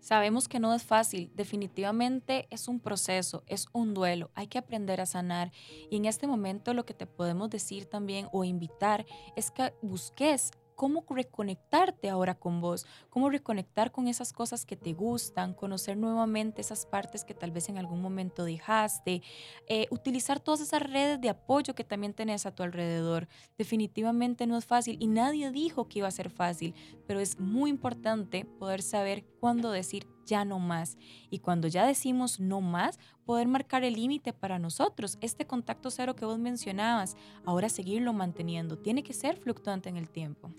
Sabemos 0.00 0.48
que 0.48 0.58
no 0.58 0.72
es 0.74 0.82
fácil, 0.82 1.30
definitivamente 1.34 2.48
es 2.50 2.66
un 2.66 2.80
proceso, 2.80 3.44
es 3.46 3.66
un 3.74 3.92
duelo, 3.92 4.30
hay 4.34 4.46
que 4.46 4.56
aprender 4.56 4.98
a 5.02 5.04
sanar 5.04 5.52
y 5.90 5.96
en 5.98 6.06
este 6.06 6.26
momento 6.26 6.72
lo 6.72 6.86
que 6.86 6.94
te 6.94 7.06
podemos 7.06 7.50
decir 7.50 7.84
también 7.84 8.26
o 8.32 8.44
invitar 8.44 9.04
es 9.36 9.50
que 9.50 9.74
busques 9.82 10.52
cómo 10.80 11.04
reconectarte 11.10 12.08
ahora 12.08 12.36
con 12.36 12.62
vos, 12.62 12.86
cómo 13.10 13.28
reconectar 13.28 13.92
con 13.92 14.08
esas 14.08 14.32
cosas 14.32 14.64
que 14.64 14.76
te 14.76 14.94
gustan, 14.94 15.52
conocer 15.52 15.98
nuevamente 15.98 16.62
esas 16.62 16.86
partes 16.86 17.22
que 17.22 17.34
tal 17.34 17.50
vez 17.50 17.68
en 17.68 17.76
algún 17.76 18.00
momento 18.00 18.44
dejaste, 18.44 19.20
eh, 19.68 19.88
utilizar 19.90 20.40
todas 20.40 20.62
esas 20.62 20.82
redes 20.82 21.20
de 21.20 21.28
apoyo 21.28 21.74
que 21.74 21.84
también 21.84 22.14
tenés 22.14 22.46
a 22.46 22.54
tu 22.54 22.62
alrededor. 22.62 23.28
Definitivamente 23.58 24.46
no 24.46 24.56
es 24.56 24.64
fácil 24.64 24.96
y 25.00 25.08
nadie 25.08 25.50
dijo 25.50 25.86
que 25.86 25.98
iba 25.98 26.08
a 26.08 26.12
ser 26.12 26.30
fácil, 26.30 26.74
pero 27.06 27.20
es 27.20 27.38
muy 27.38 27.68
importante 27.68 28.46
poder 28.46 28.80
saber 28.80 29.26
cuándo 29.38 29.72
decir 29.72 30.08
ya 30.24 30.46
no 30.46 30.60
más. 30.60 30.96
Y 31.28 31.40
cuando 31.40 31.68
ya 31.68 31.84
decimos 31.84 32.40
no 32.40 32.62
más, 32.62 32.98
poder 33.26 33.48
marcar 33.48 33.84
el 33.84 33.94
límite 33.94 34.32
para 34.32 34.58
nosotros. 34.58 35.18
Este 35.20 35.46
contacto 35.46 35.90
cero 35.90 36.16
que 36.16 36.24
vos 36.24 36.38
mencionabas, 36.38 37.18
ahora 37.44 37.68
seguirlo 37.68 38.14
manteniendo, 38.14 38.78
tiene 38.78 39.02
que 39.02 39.12
ser 39.12 39.36
fluctuante 39.36 39.90
en 39.90 39.98
el 39.98 40.08
tiempo. 40.08 40.50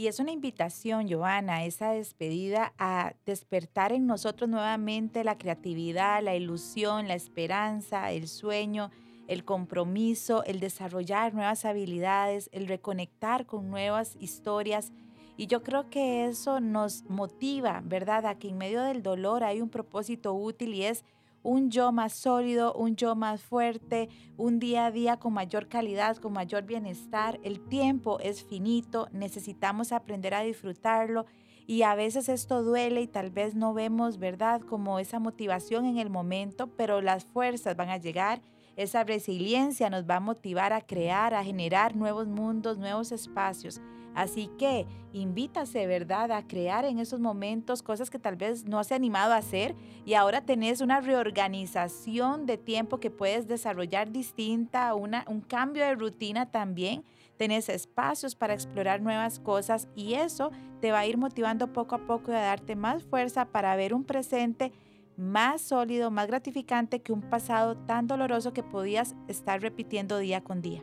Y 0.00 0.06
es 0.06 0.18
una 0.18 0.30
invitación, 0.32 1.10
Joana, 1.10 1.66
esa 1.66 1.90
despedida 1.90 2.72
a 2.78 3.12
despertar 3.26 3.92
en 3.92 4.06
nosotros 4.06 4.48
nuevamente 4.48 5.24
la 5.24 5.36
creatividad, 5.36 6.22
la 6.22 6.34
ilusión, 6.34 7.06
la 7.06 7.12
esperanza, 7.12 8.10
el 8.10 8.26
sueño, 8.26 8.90
el 9.28 9.44
compromiso, 9.44 10.42
el 10.44 10.58
desarrollar 10.58 11.34
nuevas 11.34 11.66
habilidades, 11.66 12.48
el 12.52 12.66
reconectar 12.66 13.44
con 13.44 13.68
nuevas 13.68 14.16
historias. 14.18 14.90
Y 15.36 15.48
yo 15.48 15.62
creo 15.62 15.90
que 15.90 16.24
eso 16.24 16.60
nos 16.60 17.04
motiva, 17.10 17.82
¿verdad? 17.84 18.24
A 18.24 18.38
que 18.38 18.48
en 18.48 18.56
medio 18.56 18.80
del 18.80 19.02
dolor 19.02 19.44
hay 19.44 19.60
un 19.60 19.68
propósito 19.68 20.32
útil 20.32 20.72
y 20.72 20.84
es 20.84 21.04
un 21.42 21.70
yo 21.70 21.92
más 21.92 22.12
sólido, 22.12 22.74
un 22.74 22.96
yo 22.96 23.14
más 23.14 23.42
fuerte, 23.42 24.08
un 24.36 24.58
día 24.58 24.86
a 24.86 24.90
día 24.90 25.18
con 25.18 25.32
mayor 25.32 25.68
calidad, 25.68 26.16
con 26.16 26.32
mayor 26.32 26.64
bienestar. 26.64 27.40
El 27.42 27.60
tiempo 27.60 28.18
es 28.20 28.44
finito, 28.44 29.08
necesitamos 29.12 29.92
aprender 29.92 30.34
a 30.34 30.42
disfrutarlo 30.42 31.26
y 31.66 31.82
a 31.82 31.94
veces 31.94 32.28
esto 32.28 32.62
duele 32.62 33.02
y 33.02 33.06
tal 33.06 33.30
vez 33.30 33.54
no 33.54 33.72
vemos, 33.72 34.18
¿verdad? 34.18 34.60
Como 34.60 34.98
esa 34.98 35.18
motivación 35.18 35.86
en 35.86 35.98
el 35.98 36.10
momento, 36.10 36.66
pero 36.76 37.00
las 37.00 37.24
fuerzas 37.24 37.76
van 37.76 37.90
a 37.90 37.96
llegar. 37.96 38.42
Esa 38.76 39.04
resiliencia 39.04 39.90
nos 39.90 40.04
va 40.08 40.16
a 40.16 40.20
motivar 40.20 40.72
a 40.72 40.80
crear, 40.80 41.34
a 41.34 41.44
generar 41.44 41.94
nuevos 41.94 42.26
mundos, 42.26 42.78
nuevos 42.78 43.12
espacios. 43.12 43.80
Así 44.14 44.50
que 44.58 44.86
invítase, 45.12 45.86
¿verdad?, 45.86 46.32
a 46.32 46.46
crear 46.46 46.84
en 46.84 46.98
esos 46.98 47.20
momentos 47.20 47.82
cosas 47.82 48.10
que 48.10 48.18
tal 48.18 48.36
vez 48.36 48.64
no 48.64 48.82
se 48.84 48.94
ha 48.94 48.96
animado 48.96 49.32
a 49.32 49.38
hacer 49.38 49.74
y 50.04 50.14
ahora 50.14 50.40
tenés 50.40 50.80
una 50.80 51.00
reorganización 51.00 52.46
de 52.46 52.58
tiempo 52.58 52.98
que 52.98 53.10
puedes 53.10 53.46
desarrollar 53.46 54.10
distinta, 54.10 54.94
una, 54.94 55.24
un 55.28 55.40
cambio 55.40 55.84
de 55.84 55.94
rutina 55.94 56.50
también. 56.50 57.04
Tenés 57.36 57.68
espacios 57.68 58.34
para 58.34 58.54
explorar 58.54 59.00
nuevas 59.00 59.40
cosas 59.40 59.88
y 59.94 60.14
eso 60.14 60.50
te 60.80 60.92
va 60.92 61.00
a 61.00 61.06
ir 61.06 61.16
motivando 61.16 61.72
poco 61.72 61.94
a 61.94 62.06
poco 62.06 62.32
y 62.32 62.34
a 62.34 62.40
darte 62.40 62.76
más 62.76 63.02
fuerza 63.04 63.46
para 63.46 63.74
ver 63.76 63.94
un 63.94 64.04
presente 64.04 64.72
más 65.16 65.60
sólido, 65.60 66.10
más 66.10 66.26
gratificante 66.26 67.02
que 67.02 67.12
un 67.12 67.22
pasado 67.22 67.76
tan 67.76 68.06
doloroso 68.06 68.52
que 68.52 68.62
podías 68.62 69.14
estar 69.28 69.60
repitiendo 69.60 70.18
día 70.18 70.42
con 70.42 70.62
día. 70.62 70.82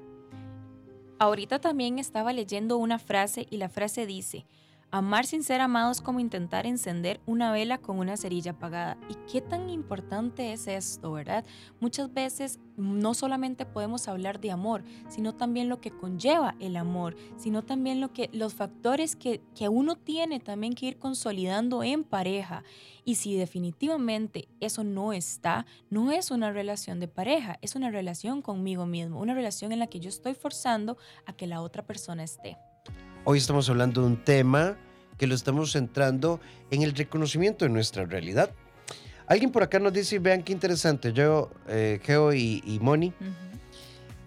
Ahorita 1.19 1.59
también 1.59 1.97
estaba 1.97 2.31
leyendo 2.31 2.77
una 2.77 2.99
frase 2.99 3.47
y 3.49 3.57
la 3.57 3.69
frase 3.69 4.05
dice, 4.05 4.45
Amar 4.89 5.25
sin 5.25 5.43
ser 5.43 5.59
amado 5.59 5.91
es 5.91 5.99
como 5.99 6.21
intentar 6.21 6.65
encender 6.65 7.19
una 7.25 7.51
vela 7.51 7.77
con 7.77 7.99
una 7.99 8.15
cerilla 8.15 8.51
apagada. 8.51 8.97
¿Y 9.09 9.15
qué 9.29 9.41
tan 9.41 9.69
importante 9.69 10.53
es 10.53 10.65
esto, 10.65 11.11
verdad? 11.11 11.43
Muchas 11.81 12.13
veces 12.13 12.61
no 12.77 13.13
solamente 13.13 13.65
podemos 13.65 14.07
hablar 14.07 14.39
de 14.39 14.51
amor, 14.51 14.85
sino 15.09 15.35
también 15.35 15.67
lo 15.67 15.81
que 15.81 15.91
conlleva 15.91 16.55
el 16.61 16.77
amor, 16.77 17.17
sino 17.35 17.63
también 17.63 17.99
lo 17.99 18.13
que, 18.13 18.29
los 18.31 18.53
factores 18.53 19.17
que, 19.17 19.41
que 19.53 19.67
uno 19.67 19.97
tiene 19.97 20.39
también 20.39 20.73
que 20.73 20.85
ir 20.85 20.99
consolidando 20.99 21.83
en 21.83 22.05
pareja. 22.05 22.63
Y 23.03 23.15
si 23.15 23.35
definitivamente 23.35 24.47
eso 24.61 24.85
no 24.85 25.11
está, 25.11 25.65
no 25.89 26.13
es 26.13 26.31
una 26.31 26.53
relación 26.53 27.01
de 27.01 27.09
pareja, 27.09 27.59
es 27.61 27.75
una 27.75 27.91
relación 27.91 28.41
conmigo 28.41 28.85
mismo, 28.85 29.19
una 29.19 29.33
relación 29.33 29.73
en 29.73 29.79
la 29.79 29.87
que 29.87 29.99
yo 29.99 30.07
estoy 30.07 30.33
forzando 30.33 30.97
a 31.25 31.33
que 31.33 31.45
la 31.45 31.61
otra 31.61 31.85
persona 31.85 32.23
esté. 32.23 32.57
Hoy 33.29 33.39
estamos 33.39 33.69
hablando 33.69 33.99
de 33.99 34.07
un 34.07 34.23
tema 34.23 34.77
que 35.17 35.27
lo 35.27 35.35
estamos 35.35 35.73
centrando 35.73 36.39
en 36.71 36.81
el 36.81 36.95
reconocimiento 36.95 37.65
de 37.65 37.69
nuestra 37.69 38.05
realidad. 38.05 38.51
Alguien 39.27 39.51
por 39.51 39.63
acá 39.63 39.79
nos 39.79 39.91
dice, 39.91 40.17
vean 40.19 40.43
qué 40.43 40.53
interesante, 40.53 41.11
yo, 41.11 41.51
eh, 41.67 41.99
Geo 42.01 42.33
y, 42.33 42.79
Moni, 42.81 43.11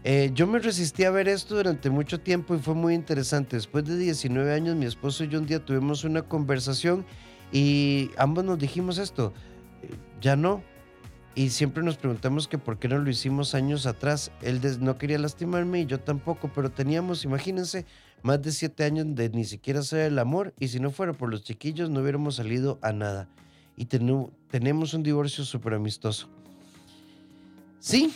eh, 0.04 0.30
yo 0.34 0.46
me 0.46 0.58
resistí 0.58 1.04
a 1.04 1.10
ver 1.10 1.28
esto 1.28 1.54
durante 1.54 1.88
mucho 1.88 2.20
tiempo 2.20 2.54
y 2.54 2.58
fue 2.58 2.74
muy 2.74 2.92
interesante. 2.92 3.56
Después 3.56 3.86
de 3.86 3.96
19 3.96 4.52
años, 4.52 4.76
mi 4.76 4.84
esposo 4.84 5.24
y 5.24 5.28
yo 5.28 5.38
un 5.38 5.46
día 5.46 5.64
tuvimos 5.64 6.04
una 6.04 6.20
conversación 6.20 7.06
y 7.52 8.10
ambos 8.18 8.44
nos 8.44 8.58
dijimos 8.58 8.98
esto, 8.98 9.32
eh, 9.82 9.94
ya 10.20 10.36
no. 10.36 10.62
Y 11.34 11.50
siempre 11.50 11.82
nos 11.82 11.96
preguntamos 11.96 12.48
que 12.48 12.58
por 12.58 12.78
qué 12.78 12.88
no 12.88 12.98
lo 12.98 13.08
hicimos 13.08 13.54
años 13.54 13.86
atrás. 13.86 14.30
Él 14.42 14.60
no 14.80 14.98
quería 14.98 15.18
lastimarme 15.18 15.80
y 15.80 15.86
yo 15.86 16.00
tampoco, 16.00 16.50
pero 16.54 16.70
teníamos, 16.70 17.24
imagínense, 17.24 17.86
más 18.22 18.42
de 18.42 18.52
siete 18.52 18.85
años 18.85 19.06
de 19.11 19.30
ni 19.30 19.44
siquiera 19.44 19.80
hacer 19.80 20.00
el 20.00 20.18
amor 20.18 20.54
y 20.59 20.68
si 20.68 20.80
no 20.80 20.90
fuera 20.90 21.12
por 21.12 21.30
los 21.30 21.42
chiquillos 21.42 21.90
no 21.90 22.00
hubiéramos 22.00 22.37
salido 22.37 22.78
a 22.83 22.92
nada. 22.92 23.28
Y 23.76 23.87
tenemos 23.87 24.92
un 24.92 25.02
divorcio 25.02 25.44
súper 25.44 25.74
amistoso. 25.74 26.28
Sí, 27.78 28.12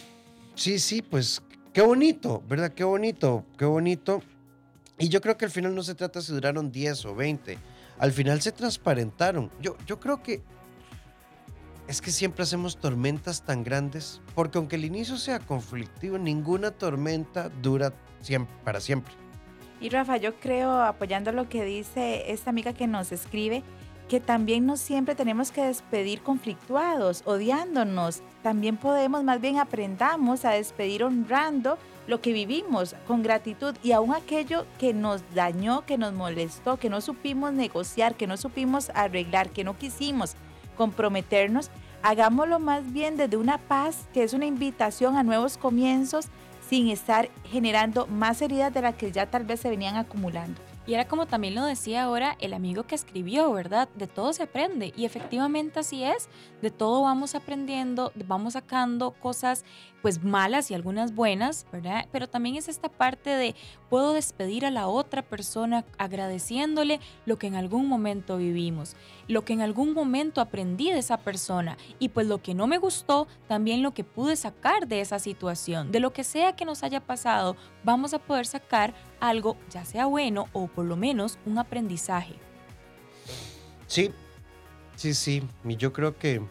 sí, 0.55 0.79
sí, 0.79 1.01
pues 1.01 1.43
qué 1.73 1.81
bonito, 1.81 2.43
¿verdad? 2.47 2.73
Qué 2.73 2.85
bonito, 2.85 3.47
qué 3.57 3.65
bonito. 3.65 4.23
Y 4.99 5.09
yo 5.09 5.21
creo 5.21 5.39
que 5.39 5.47
al 5.47 5.51
final 5.51 5.75
no 5.75 5.83
se 5.83 5.95
trata 5.95 6.21
si 6.21 6.33
duraron 6.33 6.71
10 6.71 7.07
o 7.07 7.15
20. 7.15 7.59
Al 7.99 8.13
final 8.13 8.43
se 8.43 8.53
transparentaron. 8.53 9.51
Yo, 9.61 9.77
yo 9.87 9.99
creo 9.99 10.23
que 10.23 10.43
es 11.89 12.01
que 12.01 12.11
siempre 12.11 12.43
hacemos 12.43 12.79
tormentas 12.79 13.43
tan 13.43 13.65
grandes, 13.65 14.21
porque 14.35 14.59
aunque 14.59 14.77
el 14.77 14.85
inicio 14.85 15.17
sea 15.17 15.39
conflictivo, 15.39 16.19
ninguna 16.19 16.71
tormenta 16.71 17.49
dura 17.49 17.93
siempre, 18.21 18.55
para 18.65 18.81
siempre. 18.81 19.24
Y 19.85 19.91
Rafa, 19.91 20.17
yo 20.17 20.35
creo, 20.37 20.81
apoyando 20.81 21.31
lo 21.31 21.47
que 21.51 21.63
dice 21.63 22.33
esta 22.33 22.49
amiga 22.49 22.73
que 22.73 22.87
nos 22.87 23.13
escribe, 23.13 23.63
que 24.09 24.19
también 24.19 24.65
no 24.65 24.79
siempre 24.79 25.15
tenemos 25.15 25.51
que 25.53 25.63
despedir 25.63 26.23
conflictuados, 26.23 27.21
odiándonos. 27.27 28.23
También 28.43 28.79
podemos, 28.79 29.25
más 29.25 29.43
bien 29.43 29.59
aprendamos 29.59 30.47
a 30.47 30.53
despedir 30.53 31.05
honrando 31.05 31.77
lo 32.07 32.23
que 32.23 32.33
vivimos 32.33 32.97
con 33.07 33.23
gratitud 33.23 33.77
y 33.83 33.93
aún 33.93 34.15
aquello 34.15 34.65
que 34.79 34.95
nos 34.95 35.23
dañó, 35.35 35.85
que 35.85 35.99
nos 35.99 36.15
molestó, 36.15 36.79
que 36.79 36.89
no 36.89 37.03
supimos 37.03 37.53
negociar, 37.53 38.15
que 38.15 38.27
no 38.27 38.39
supimos 38.39 38.89
arreglar, 38.95 39.51
que 39.51 39.65
no 39.65 39.77
quisimos 39.77 40.35
comprometernos, 40.79 41.71
hagámoslo 42.03 42.59
más 42.59 42.91
bien 42.91 43.19
desde 43.19 43.37
una 43.37 43.59
paz 43.59 44.09
que 44.15 44.23
es 44.23 44.33
una 44.33 44.47
invitación 44.47 45.19
a 45.19 45.23
nuevos 45.23 45.59
comienzos 45.59 46.31
sin 46.69 46.89
estar 46.89 47.31
generando 47.45 48.07
más 48.07 48.43
heridas 48.43 48.73
de 48.73 48.83
las 48.83 48.95
que 48.95 49.13
ya 49.13 49.31
tal 49.31 49.45
vez 49.45 49.61
se 49.61 49.71
venían 49.71 49.97
acumulando. 49.97 50.61
Y 50.87 50.93
era 50.93 51.09
como 51.09 51.27
también 51.27 51.55
lo 51.55 51.65
decía 51.65 52.03
ahora 52.03 52.37
el 52.41 52.53
amigo 52.53 52.83
que 52.83 52.95
escribió, 52.95 53.51
¿verdad? 53.53 53.89
De 53.95 54.07
todo 54.07 54.33
se 54.35 54.43
aprende 54.43 54.93
y 54.95 55.07
efectivamente 55.07 55.81
así 55.81 56.05
es, 56.05 56.29
de 56.61 56.71
todo 56.71 57.03
vamos 57.03 57.35
aprendiendo, 57.35 58.13
vamos 58.27 58.53
sacando 58.53 59.13
cosas 59.13 59.65
pues 60.05 60.23
malas 60.23 60.71
y 60.71 60.75
algunas 60.75 61.15
buenas, 61.15 61.65
¿verdad? 61.73 62.07
Pero 62.13 62.29
también 62.29 62.57
es 62.57 62.69
esta 62.69 62.91
parte 62.91 63.31
de 63.31 63.55
puedo 63.89 64.13
despedir 64.13 64.67
a 64.67 64.71
la 64.71 64.87
otra 64.87 65.23
persona 65.23 65.83
agradeciéndole 65.97 67.01
lo 67.25 67.39
que 67.39 67.47
en 67.47 67.55
algún 67.55 67.89
momento 67.89 68.37
vivimos, 68.37 68.97
lo 69.29 69.47
que 69.47 69.55
en 69.55 69.63
algún 69.63 69.95
momento 69.95 70.43
aprendí 70.43 70.91
de 70.91 70.99
esa 70.99 71.17
persona 71.17 71.79
y 71.99 72.11
pues 72.11 72.27
lo 72.27 72.43
que 72.43 72.53
no 72.53 72.67
me 72.67 72.77
gustó, 72.77 73.29
también 73.49 73.83
lo 73.83 73.95
que 73.95 74.05
pude 74.05 74.37
sacar 74.37 74.89
de 74.89 75.01
esa 75.01 75.19
situación, 75.19 75.91
de 75.91 76.01
lo 76.01 76.13
que 76.13 76.23
sea 76.23 76.55
que 76.55 76.67
nos 76.67 76.83
haya 76.83 77.01
pasado, 77.01 77.57
vamos 77.83 78.13
a 78.13 78.19
poder 78.19 78.45
sacar 78.45 78.93
algo, 79.21 79.57
ya 79.71 79.87
sea 79.87 80.05
bueno 80.05 80.49
o 80.53 80.67
por 80.67 80.85
lo 80.85 80.97
menos 80.97 81.39
un 81.47 81.57
aprendizaje. 81.57 82.35
Sí, 83.87 84.11
sí, 84.97 85.15
sí, 85.15 85.43
yo 85.65 85.95
creo 85.95 86.19
que... 86.19 86.43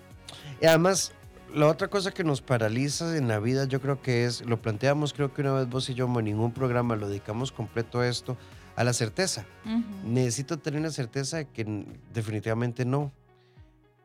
Además, 0.60 1.12
la 1.54 1.68
otra 1.68 1.88
cosa 1.88 2.12
que 2.12 2.24
nos 2.24 2.42
paraliza 2.42 3.16
en 3.18 3.28
la 3.28 3.40
vida, 3.40 3.66
yo 3.66 3.80
creo 3.82 4.02
que 4.02 4.26
es, 4.26 4.42
lo 4.46 4.62
planteamos 4.62 5.14
creo 5.14 5.34
que 5.34 5.42
una 5.42 5.54
vez 5.54 5.70
vos 5.70 5.90
y 5.90 5.94
yo 5.94 6.06
en 6.06 6.26
ningún 6.26 6.52
programa 6.52 6.96
lo 6.96 7.08
dedicamos 7.08 7.52
completo 7.52 8.00
a 8.00 8.08
esto, 8.08 8.38
a 8.76 8.84
la 8.84 8.94
certeza. 8.94 9.46
Necesito 10.04 10.58
tener 10.58 10.82
la 10.82 10.92
certeza 10.92 11.38
de 11.38 11.46
que 11.46 11.86
definitivamente 12.14 12.86
no. 12.86 13.12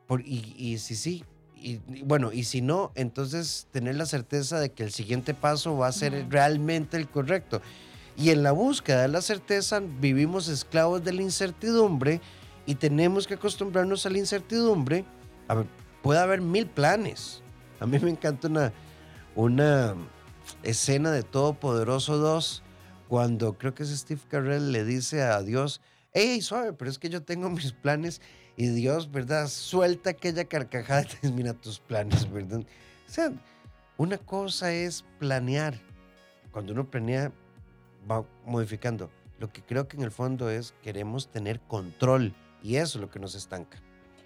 Por, 0.07 0.21
y, 0.21 0.55
y 0.57 0.77
si 0.77 0.95
sí, 0.95 1.23
y, 1.61 1.79
bueno, 2.03 2.31
y 2.31 2.43
si 2.43 2.61
no, 2.61 2.91
entonces 2.95 3.67
tener 3.71 3.95
la 3.95 4.05
certeza 4.05 4.59
de 4.59 4.71
que 4.71 4.83
el 4.83 4.91
siguiente 4.91 5.33
paso 5.33 5.77
va 5.77 5.87
a 5.87 5.91
ser 5.91 6.27
realmente 6.29 6.97
el 6.97 7.07
correcto. 7.07 7.61
Y 8.17 8.31
en 8.31 8.43
la 8.43 8.51
búsqueda 8.51 9.03
de 9.03 9.07
la 9.07 9.21
certeza 9.21 9.81
vivimos 9.81 10.47
esclavos 10.47 11.03
de 11.03 11.13
la 11.13 11.21
incertidumbre 11.21 12.21
y 12.65 12.75
tenemos 12.75 13.27
que 13.27 13.35
acostumbrarnos 13.35 14.05
a 14.05 14.09
la 14.09 14.17
incertidumbre. 14.17 15.05
A 15.47 15.55
ver, 15.55 15.65
puede 16.01 16.19
haber 16.19 16.41
mil 16.41 16.67
planes. 16.67 17.41
A 17.79 17.85
mí 17.85 17.99
me 17.99 18.09
encanta 18.09 18.47
una, 18.47 18.73
una 19.35 19.95
escena 20.63 21.11
de 21.11 21.23
Todopoderoso 21.23 22.17
2 22.17 22.63
cuando 23.07 23.57
creo 23.57 23.73
que 23.73 23.83
es 23.83 23.89
Steve 23.89 24.21
Carell 24.29 24.71
le 24.71 24.85
dice 24.85 25.23
a 25.23 25.41
Dios, 25.41 25.81
hey, 26.13 26.41
suave, 26.41 26.73
pero 26.73 26.91
es 26.91 26.99
que 26.99 27.09
yo 27.09 27.23
tengo 27.23 27.49
mis 27.49 27.71
planes 27.71 28.21
y 28.55 28.67
Dios, 28.67 29.11
¿verdad? 29.11 29.47
Suelta 29.47 30.11
aquella 30.11 30.45
carcajada 30.45 31.05
y 31.23 31.31
mira 31.31 31.53
tus 31.53 31.79
planes, 31.79 32.29
¿verdad? 32.31 32.59
O 32.59 33.11
sea, 33.11 33.31
una 33.97 34.17
cosa 34.17 34.71
es 34.71 35.03
planear. 35.17 35.79
Cuando 36.51 36.73
uno 36.73 36.89
planea, 36.89 37.31
va 38.09 38.25
modificando. 38.45 39.09
Lo 39.39 39.51
que 39.51 39.61
creo 39.61 39.87
que 39.87 39.97
en 39.97 40.03
el 40.03 40.11
fondo 40.11 40.49
es 40.49 40.73
queremos 40.83 41.29
tener 41.31 41.59
control 41.61 42.33
y 42.61 42.75
eso 42.75 42.97
es 42.97 43.01
lo 43.01 43.09
que 43.09 43.19
nos 43.19 43.35
estanca. 43.35 43.81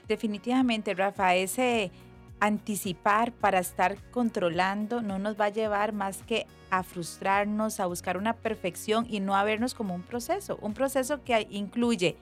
Definitivamente, 0.08 0.94
Rafa, 0.94 1.36
ese 1.36 1.92
anticipar 2.40 3.32
para 3.32 3.60
estar 3.60 3.96
controlando 4.12 5.02
no 5.02 5.18
nos 5.18 5.40
va 5.40 5.46
a 5.46 5.50
llevar 5.50 5.94
más 5.94 6.24
que 6.24 6.46
a 6.70 6.84
frustrarnos, 6.84 7.80
a 7.80 7.86
buscar 7.86 8.18
una 8.18 8.34
perfección 8.34 9.06
y 9.10 9.22
no 9.22 9.36
a 9.36 9.44
vernos 9.44 9.74
como 9.74 9.96
un 9.96 10.02
proceso, 10.02 10.58
un 10.62 10.74
proceso 10.74 11.24
que 11.24 11.48
incluye 11.52 12.18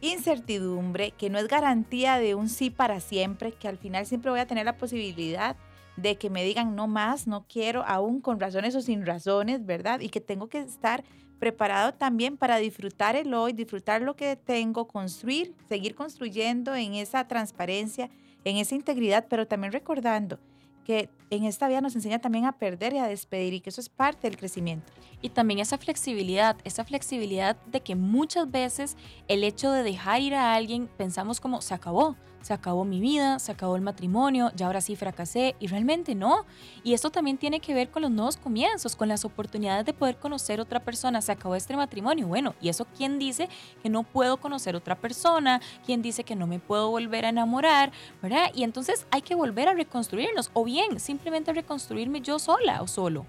incertidumbre, 0.00 1.12
que 1.12 1.30
no 1.30 1.38
es 1.38 1.48
garantía 1.48 2.18
de 2.18 2.34
un 2.34 2.48
sí 2.48 2.70
para 2.70 3.00
siempre, 3.00 3.52
que 3.52 3.68
al 3.68 3.78
final 3.78 4.06
siempre 4.06 4.30
voy 4.30 4.40
a 4.40 4.46
tener 4.46 4.64
la 4.64 4.76
posibilidad 4.76 5.56
de 5.96 6.16
que 6.16 6.30
me 6.30 6.44
digan 6.44 6.76
no 6.76 6.86
más, 6.86 7.26
no 7.26 7.46
quiero, 7.48 7.84
aún 7.84 8.20
con 8.20 8.40
razones 8.40 8.74
o 8.76 8.80
sin 8.80 9.04
razones, 9.04 9.66
¿verdad? 9.66 10.00
Y 10.00 10.08
que 10.08 10.20
tengo 10.20 10.48
que 10.48 10.58
estar 10.58 11.04
preparado 11.38 11.94
también 11.94 12.36
para 12.36 12.56
disfrutar 12.58 13.16
el 13.16 13.32
hoy, 13.34 13.52
disfrutar 13.52 14.02
lo 14.02 14.16
que 14.16 14.36
tengo, 14.36 14.86
construir, 14.86 15.54
seguir 15.68 15.94
construyendo 15.94 16.74
en 16.74 16.94
esa 16.94 17.26
transparencia, 17.26 18.10
en 18.44 18.56
esa 18.56 18.74
integridad, 18.74 19.26
pero 19.28 19.46
también 19.46 19.72
recordando 19.72 20.38
que 20.84 21.10
en 21.28 21.44
esta 21.44 21.68
vida 21.68 21.82
nos 21.82 21.94
enseña 21.94 22.18
también 22.18 22.46
a 22.46 22.52
perder 22.52 22.94
y 22.94 22.98
a 22.98 23.06
despedir 23.06 23.52
y 23.52 23.60
que 23.60 23.68
eso 23.68 23.80
es 23.80 23.90
parte 23.90 24.26
del 24.26 24.38
crecimiento. 24.38 24.90
Y 25.20 25.28
también 25.28 25.60
esa 25.60 25.76
flexibilidad, 25.76 26.56
esa 26.64 26.82
flexibilidad 26.82 27.56
de 27.66 27.82
que 27.82 27.94
muchas 27.94 28.50
veces 28.50 28.96
el 29.28 29.44
hecho 29.44 29.70
de 29.70 29.82
dejar 29.82 30.22
ir 30.22 30.34
a 30.34 30.54
alguien 30.54 30.88
pensamos 30.96 31.40
como 31.40 31.60
se 31.60 31.74
acabó, 31.74 32.16
se 32.42 32.52
acabó 32.52 32.84
mi 32.84 33.00
vida, 33.00 33.38
se 33.38 33.52
acabó 33.52 33.76
el 33.76 33.82
matrimonio, 33.82 34.50
ya 34.54 34.66
ahora 34.66 34.80
sí 34.80 34.96
fracasé 34.96 35.56
y 35.60 35.66
realmente 35.66 36.14
no. 36.14 36.46
Y 36.84 36.94
esto 36.94 37.10
también 37.10 37.38
tiene 37.38 37.60
que 37.60 37.74
ver 37.74 37.90
con 37.90 38.02
los 38.02 38.10
nuevos 38.10 38.36
comienzos, 38.36 38.96
con 38.96 39.08
las 39.08 39.24
oportunidades 39.24 39.84
de 39.84 39.92
poder 39.92 40.16
conocer 40.16 40.60
otra 40.60 40.80
persona. 40.80 41.20
Se 41.20 41.32
acabó 41.32 41.54
este 41.54 41.76
matrimonio, 41.76 42.26
bueno, 42.26 42.54
¿y 42.60 42.68
eso 42.68 42.86
quién 42.96 43.18
dice 43.18 43.48
que 43.82 43.88
no 43.88 44.02
puedo 44.02 44.38
conocer 44.38 44.76
otra 44.76 44.96
persona? 44.96 45.60
¿Quién 45.84 46.02
dice 46.02 46.24
que 46.24 46.36
no 46.36 46.46
me 46.46 46.58
puedo 46.58 46.90
volver 46.90 47.26
a 47.26 47.30
enamorar? 47.30 47.92
¿Verdad? 48.22 48.50
Y 48.54 48.62
entonces 48.62 49.06
hay 49.10 49.22
que 49.22 49.34
volver 49.34 49.68
a 49.68 49.74
reconstruirnos 49.74 50.50
o 50.52 50.64
bien 50.64 51.00
simplemente 51.00 51.52
reconstruirme 51.52 52.20
yo 52.20 52.38
sola 52.38 52.82
o 52.82 52.88
solo. 52.88 53.26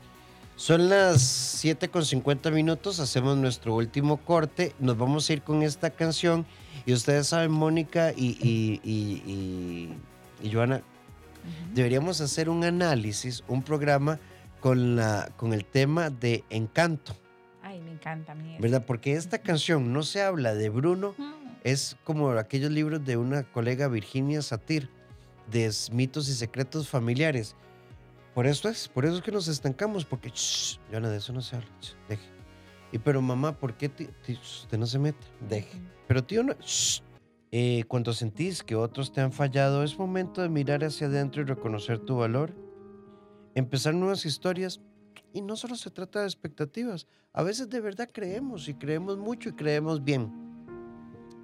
Son 0.55 0.89
las 0.89 1.21
7 1.21 1.87
con 1.87 2.05
50 2.05 2.51
minutos, 2.51 2.99
hacemos 2.99 3.37
nuestro 3.37 3.75
último 3.75 4.17
corte, 4.17 4.75
nos 4.77 4.97
vamos 4.97 5.29
a 5.29 5.33
ir 5.33 5.41
con 5.41 5.63
esta 5.63 5.89
canción 5.89 6.45
y 6.89 6.93
ustedes 6.93 7.27
saben, 7.27 7.51
Mónica 7.51 8.11
y, 8.15 8.35
y, 8.41 9.93
y, 10.41 10.51
Joana, 10.51 10.81
deberíamos 11.73 12.19
hacer 12.19 12.49
un 12.49 12.63
análisis, 12.63 13.43
un 13.47 13.61
programa 13.61 14.19
con, 14.59 14.95
la, 14.95 15.29
con 15.37 15.53
el 15.53 15.65
tema 15.65 16.09
de 16.09 16.43
encanto. 16.49 17.15
encanta 17.63 18.31
a 18.31 18.35
mí. 18.35 18.53
eso. 18.53 18.61
¿verdad? 18.61 18.85
Porque 18.87 19.13
esta 19.13 19.37
canción 19.37 19.93
no 19.93 20.01
se 20.01 20.23
habla 20.23 20.55
de 20.55 20.69
Bruno, 20.69 21.13
Mm. 21.17 21.33
es 21.63 21.95
como 22.03 22.31
aquellos 22.31 22.71
libros 22.71 23.05
de 23.05 23.17
una 23.17 23.43
colega 23.43 23.87
Virginia 23.87 24.41
Satir, 24.41 24.89
de 25.51 25.71
mitos 25.91 26.27
y 26.27 26.33
secretos 26.33 26.87
familiares. 26.89 27.55
Por 28.33 28.47
eso 28.47 28.67
es, 28.67 28.87
por 28.87 29.05
eso 29.05 29.17
es 29.17 29.21
que 29.21 29.31
nos 29.31 29.47
estancamos, 29.47 30.05
porque, 30.05 30.29
shh, 30.29 30.79
Joana, 30.89 31.09
de 31.09 31.17
eso 31.17 31.33
no 31.33 31.41
se 31.41 31.55
habla, 31.57 31.69
shh, 31.81 31.93
deje. 32.07 32.38
Y 32.91 32.97
pero 32.97 33.21
mamá, 33.21 33.57
¿por 33.57 33.75
qué 33.75 33.91
usted 34.27 34.77
no 34.77 34.87
se 34.87 34.99
meta? 34.99 35.25
Deje. 35.47 35.79
Pero 36.07 36.23
tío, 36.23 36.43
no. 36.43 36.53
Eh, 37.51 37.83
cuando 37.87 38.13
sentís 38.13 38.63
que 38.63 38.75
otros 38.75 39.11
te 39.11 39.21
han 39.21 39.31
fallado, 39.31 39.83
es 39.83 39.97
momento 39.97 40.41
de 40.41 40.49
mirar 40.49 40.83
hacia 40.83 41.07
adentro 41.07 41.41
y 41.41 41.45
reconocer 41.45 41.99
tu 41.99 42.17
valor. 42.17 42.53
Empezar 43.55 43.93
nuevas 43.93 44.25
historias. 44.25 44.81
Y 45.33 45.41
no 45.41 45.55
solo 45.55 45.75
se 45.75 45.91
trata 45.91 46.21
de 46.21 46.25
expectativas. 46.25 47.05
A 47.33 47.43
veces 47.43 47.69
de 47.69 47.81
verdad 47.81 48.09
creemos 48.11 48.67
y 48.67 48.73
creemos 48.73 49.17
mucho 49.17 49.49
y 49.49 49.53
creemos 49.53 50.03
bien. 50.03 50.31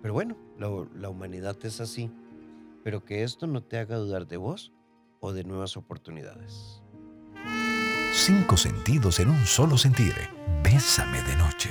Pero 0.02 0.14
bueno, 0.14 0.36
la, 0.58 0.70
la 0.96 1.10
humanidad 1.10 1.58
es 1.64 1.80
así. 1.80 2.12
Pero 2.84 3.06
que 3.06 3.24
esto 3.24 3.46
no 3.46 3.62
te 3.64 3.78
haga 3.78 3.98
dudar 3.98 4.28
de 4.28 4.38
vos 4.38 4.72
o 5.20 5.34
de 5.34 5.44
nuevas 5.44 5.78
oportunidades. 5.78 6.82
Cinco 8.26 8.58
sentidos 8.58 9.20
en 9.20 9.30
un 9.30 9.46
solo 9.46 9.78
sentir. 9.78 10.16
Bésame 10.64 11.22
de 11.22 11.36
noche. 11.36 11.70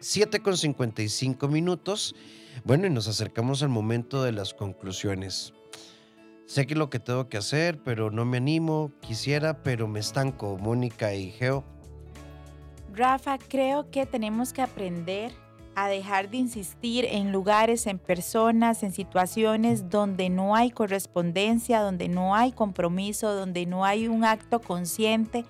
7 0.00 0.40
con 0.40 0.56
55 0.56 1.48
minutos. 1.48 2.14
Bueno, 2.64 2.86
y 2.86 2.90
nos 2.90 3.08
acercamos 3.08 3.62
al 3.62 3.68
momento 3.68 4.22
de 4.22 4.32
las 4.32 4.54
conclusiones. 4.54 5.52
Sé 6.46 6.66
que 6.66 6.72
es 6.72 6.78
lo 6.78 6.88
que 6.88 6.98
tengo 6.98 7.28
que 7.28 7.36
hacer, 7.36 7.78
pero 7.84 8.10
no 8.10 8.24
me 8.24 8.38
animo. 8.38 8.90
Quisiera, 9.02 9.62
pero 9.62 9.86
me 9.86 10.00
estanco. 10.00 10.56
Mónica 10.56 11.12
y 11.12 11.30
Geo. 11.30 11.62
Rafa, 12.94 13.36
creo 13.36 13.90
que 13.90 14.06
tenemos 14.06 14.54
que 14.54 14.62
aprender 14.62 15.30
a 15.74 15.88
dejar 15.88 16.30
de 16.30 16.38
insistir 16.38 17.04
en 17.04 17.32
lugares, 17.32 17.86
en 17.86 17.98
personas, 17.98 18.82
en 18.82 18.94
situaciones 18.94 19.90
donde 19.90 20.30
no 20.30 20.56
hay 20.56 20.70
correspondencia, 20.70 21.82
donde 21.82 22.08
no 22.08 22.34
hay 22.34 22.52
compromiso, 22.52 23.34
donde 23.34 23.66
no 23.66 23.84
hay 23.84 24.08
un 24.08 24.24
acto 24.24 24.58
consciente 24.58 25.44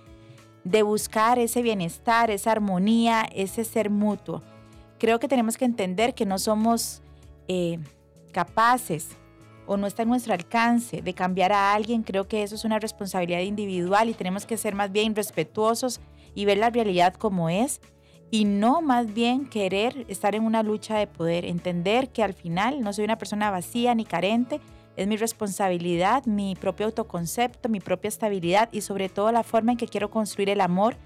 de 0.64 0.82
buscar 0.82 1.38
ese 1.38 1.62
bienestar, 1.62 2.30
esa 2.30 2.52
armonía, 2.52 3.22
ese 3.34 3.64
ser 3.64 3.90
mutuo. 3.90 4.42
Creo 4.98 5.18
que 5.18 5.28
tenemos 5.28 5.56
que 5.56 5.64
entender 5.64 6.14
que 6.14 6.26
no 6.26 6.38
somos 6.38 7.02
eh, 7.48 7.78
capaces 8.32 9.08
o 9.66 9.76
no 9.76 9.86
está 9.86 10.02
en 10.02 10.08
nuestro 10.08 10.34
alcance 10.34 11.02
de 11.02 11.14
cambiar 11.14 11.52
a 11.52 11.74
alguien. 11.74 12.02
Creo 12.02 12.28
que 12.28 12.42
eso 12.42 12.54
es 12.54 12.64
una 12.64 12.78
responsabilidad 12.78 13.40
individual 13.40 14.08
y 14.08 14.14
tenemos 14.14 14.46
que 14.46 14.56
ser 14.56 14.74
más 14.74 14.92
bien 14.92 15.14
respetuosos 15.14 16.00
y 16.34 16.44
ver 16.44 16.58
la 16.58 16.70
realidad 16.70 17.14
como 17.14 17.48
es 17.50 17.80
y 18.30 18.46
no 18.46 18.80
más 18.80 19.12
bien 19.12 19.46
querer 19.46 20.06
estar 20.08 20.34
en 20.34 20.44
una 20.44 20.62
lucha 20.62 20.96
de 20.96 21.06
poder, 21.06 21.44
entender 21.44 22.08
que 22.08 22.22
al 22.22 22.32
final 22.32 22.80
no 22.80 22.92
soy 22.94 23.04
una 23.04 23.18
persona 23.18 23.50
vacía 23.50 23.94
ni 23.94 24.06
carente, 24.06 24.58
es 24.96 25.06
mi 25.06 25.16
responsabilidad, 25.16 26.26
mi 26.26 26.54
propio 26.54 26.86
autoconcepto, 26.86 27.68
mi 27.68 27.80
propia 27.80 28.08
estabilidad 28.08 28.68
y 28.72 28.82
sobre 28.82 29.08
todo 29.08 29.32
la 29.32 29.42
forma 29.42 29.72
en 29.72 29.78
que 29.78 29.88
quiero 29.88 30.10
construir 30.10 30.50
el 30.50 30.60
amor, 30.60 30.96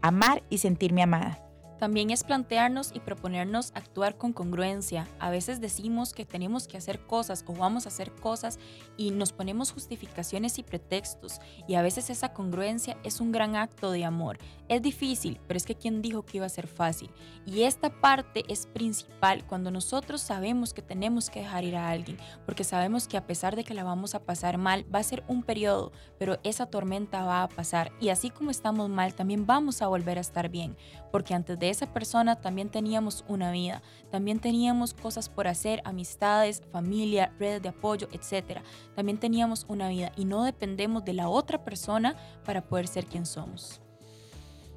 amar 0.00 0.42
y 0.48 0.58
sentirme 0.58 1.02
amada. 1.02 1.43
También 1.78 2.10
es 2.10 2.24
plantearnos 2.24 2.92
y 2.94 3.00
proponernos 3.00 3.72
actuar 3.74 4.16
con 4.16 4.32
congruencia. 4.32 5.08
A 5.18 5.30
veces 5.30 5.60
decimos 5.60 6.12
que 6.12 6.24
tenemos 6.24 6.66
que 6.66 6.76
hacer 6.76 7.00
cosas 7.00 7.44
o 7.46 7.52
vamos 7.52 7.86
a 7.86 7.88
hacer 7.88 8.12
cosas 8.12 8.58
y 8.96 9.10
nos 9.10 9.32
ponemos 9.32 9.72
justificaciones 9.72 10.58
y 10.58 10.62
pretextos. 10.62 11.40
Y 11.66 11.74
a 11.74 11.82
veces 11.82 12.10
esa 12.10 12.32
congruencia 12.32 12.96
es 13.02 13.20
un 13.20 13.32
gran 13.32 13.56
acto 13.56 13.90
de 13.90 14.04
amor. 14.04 14.38
Es 14.68 14.80
difícil, 14.80 15.40
pero 15.46 15.58
es 15.58 15.66
que 15.66 15.74
quien 15.74 16.00
dijo 16.00 16.22
que 16.22 16.38
iba 16.38 16.46
a 16.46 16.50
ser 16.50 16.66
fácil. 16.66 17.10
Y 17.44 17.62
esta 17.62 17.90
parte 18.00 18.44
es 18.48 18.66
principal 18.66 19.44
cuando 19.46 19.70
nosotros 19.70 20.20
sabemos 20.20 20.72
que 20.72 20.80
tenemos 20.82 21.28
que 21.28 21.40
dejar 21.40 21.64
ir 21.64 21.76
a 21.76 21.90
alguien, 21.90 22.18
porque 22.46 22.64
sabemos 22.64 23.06
que 23.08 23.16
a 23.16 23.26
pesar 23.26 23.56
de 23.56 23.64
que 23.64 23.74
la 23.74 23.84
vamos 23.84 24.14
a 24.14 24.22
pasar 24.22 24.56
mal, 24.58 24.86
va 24.94 25.00
a 25.00 25.02
ser 25.02 25.22
un 25.28 25.42
periodo, 25.42 25.92
pero 26.18 26.38
esa 26.44 26.66
tormenta 26.66 27.24
va 27.24 27.42
a 27.42 27.48
pasar. 27.48 27.92
Y 28.00 28.08
así 28.08 28.30
como 28.30 28.50
estamos 28.50 28.88
mal, 28.88 29.14
también 29.14 29.46
vamos 29.46 29.82
a 29.82 29.88
volver 29.88 30.18
a 30.18 30.22
estar 30.22 30.48
bien, 30.48 30.76
porque 31.12 31.34
antes 31.34 31.58
de 31.58 31.63
esa 31.70 31.92
persona 31.92 32.40
también 32.40 32.68
teníamos 32.70 33.24
una 33.28 33.52
vida, 33.52 33.82
también 34.10 34.40
teníamos 34.40 34.94
cosas 34.94 35.28
por 35.28 35.46
hacer, 35.46 35.82
amistades, 35.84 36.62
familia, 36.72 37.32
redes 37.38 37.62
de 37.62 37.68
apoyo, 37.68 38.08
etc. 38.12 38.60
También 38.94 39.18
teníamos 39.18 39.66
una 39.68 39.88
vida 39.88 40.12
y 40.16 40.24
no 40.24 40.44
dependemos 40.44 41.04
de 41.04 41.12
la 41.12 41.28
otra 41.28 41.64
persona 41.64 42.16
para 42.44 42.62
poder 42.62 42.88
ser 42.88 43.06
quien 43.06 43.26
somos. 43.26 43.80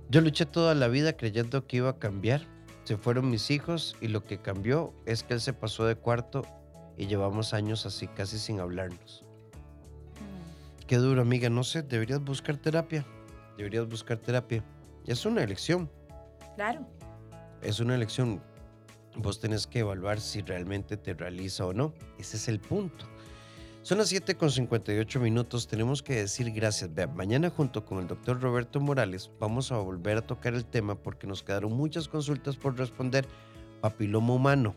Yo 0.10 0.21
luché 0.21 0.45
toda 0.45 0.73
la 0.73 0.88
vida 0.88 1.13
creyendo 1.13 1.67
que 1.67 1.78
iba 1.78 1.89
a 1.89 2.00
cambiar. 2.00 2.41
Se 2.86 2.95
fueron 2.95 3.30
mis 3.30 3.52
hijos 3.52 3.95
y 4.00 4.08
lo 4.08 4.23
que 4.23 4.39
cambió 4.41 4.93
es 5.06 5.23
que 5.23 5.34
él 5.34 5.41
se 5.41 5.52
pasó 5.52 5.86
de 5.86 5.95
cuarto 5.95 6.45
y 6.97 7.08
llevamos 7.08 7.54
años 7.54 7.86
así 7.86 8.08
casi 8.08 8.39
sin 8.39 8.60
hablarnos. 8.60 9.26
Qué 10.88 10.95
duro, 10.95 11.21
amiga. 11.21 11.50
No 11.50 11.65
sé, 11.65 11.84
deberías 11.84 12.23
buscar 12.23 12.56
terapia. 12.56 13.06
Deberías 13.58 13.88
buscar 13.89 14.17
terapia. 14.17 14.63
Es 15.06 15.26
una 15.26 15.43
elección. 15.43 15.91
Claro. 16.58 16.88
Es 17.62 17.80
una 17.80 17.93
elección. 17.93 18.41
Vos 19.15 19.39
tenés 19.39 19.67
que 19.67 19.80
evaluar 19.80 20.20
si 20.20 20.41
realmente 20.41 20.98
te 20.98 21.13
realiza 21.13 21.67
o 21.67 21.72
no. 21.72 21.93
Ese 22.17 22.38
es 22.38 22.48
el 22.48 22.60
punto. 22.60 23.06
Son 23.84 24.00
las 24.00 24.10
7 24.10 24.36
con 24.36 24.50
58 24.50 25.20
minutos. 25.20 25.67
Tenemos 25.67 26.02
que 26.02 26.15
decir 26.15 26.52
gracias. 26.52 26.91
Vea, 26.91 27.06
mañana 27.06 27.52
junto 27.52 27.86
con 27.86 28.00
el 28.00 28.08
doctor 28.08 28.41
Roberto 28.41 28.80
Morales 28.80 29.30
vamos 29.39 29.72
a 29.72 29.78
volver 29.78 30.17
a 30.17 30.26
tocar 30.26 30.56
el 30.56 30.65
tema 30.65 30.96
porque 30.96 31.28
nos 31.28 31.43
quedaron 31.43 31.74
muchas 31.74 32.08
consultas 32.08 32.58
por 32.58 32.76
responder. 32.76 33.28
Papiloma 33.80 34.34
humano, 34.34 34.74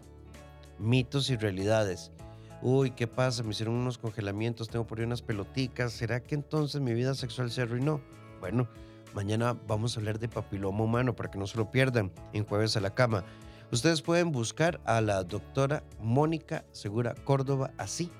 mitos 0.79 1.31
y 1.31 1.37
realidades. 1.37 2.13
Uy, 2.61 2.91
¿qué 2.91 3.07
pasa? 3.07 3.43
Me 3.43 3.53
hicieron 3.53 3.75
unos 3.75 3.97
congelamientos, 3.97 4.69
tengo 4.69 4.87
por 4.87 4.99
ahí 4.99 5.07
unas 5.07 5.23
peloticas. 5.23 5.95
¿Será 5.95 6.21
que 6.21 6.35
entonces 6.35 6.83
mi 6.83 6.93
vida 6.93 7.15
sexual 7.15 7.51
se 7.51 7.63
arruinó? 7.63 8.03
Bueno, 8.39 8.69
mañana 9.15 9.57
vamos 9.67 9.97
a 9.97 10.01
hablar 10.01 10.19
de 10.19 10.29
papiloma 10.29 10.85
humano 10.85 11.15
para 11.15 11.31
que 11.31 11.39
no 11.39 11.47
se 11.47 11.59
lo 11.59 11.71
pierdan 11.71 12.13
en 12.33 12.45
Jueves 12.45 12.77
a 12.77 12.81
la 12.81 12.95
Cama. 12.95 13.25
Ustedes 13.73 14.03
pueden 14.03 14.33
buscar 14.33 14.81
a 14.85 15.01
la 15.01 15.23
doctora 15.23 15.83
Mónica 16.01 16.65
Segura 16.73 17.15
Córdoba 17.25 17.73
así, 17.79 18.11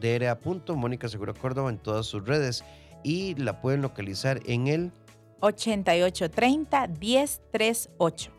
DRA. 0.00 0.38
Mónica 0.74 1.08
Segura 1.08 1.32
Córdoba 1.32 1.70
en 1.70 1.78
todas 1.78 2.06
sus 2.06 2.26
redes 2.26 2.64
y 3.02 3.34
la 3.36 3.60
pueden 3.60 3.82
localizar 3.82 4.40
en 4.46 4.66
el 4.66 4.92
8830 5.40 6.88
1038. 6.88 8.30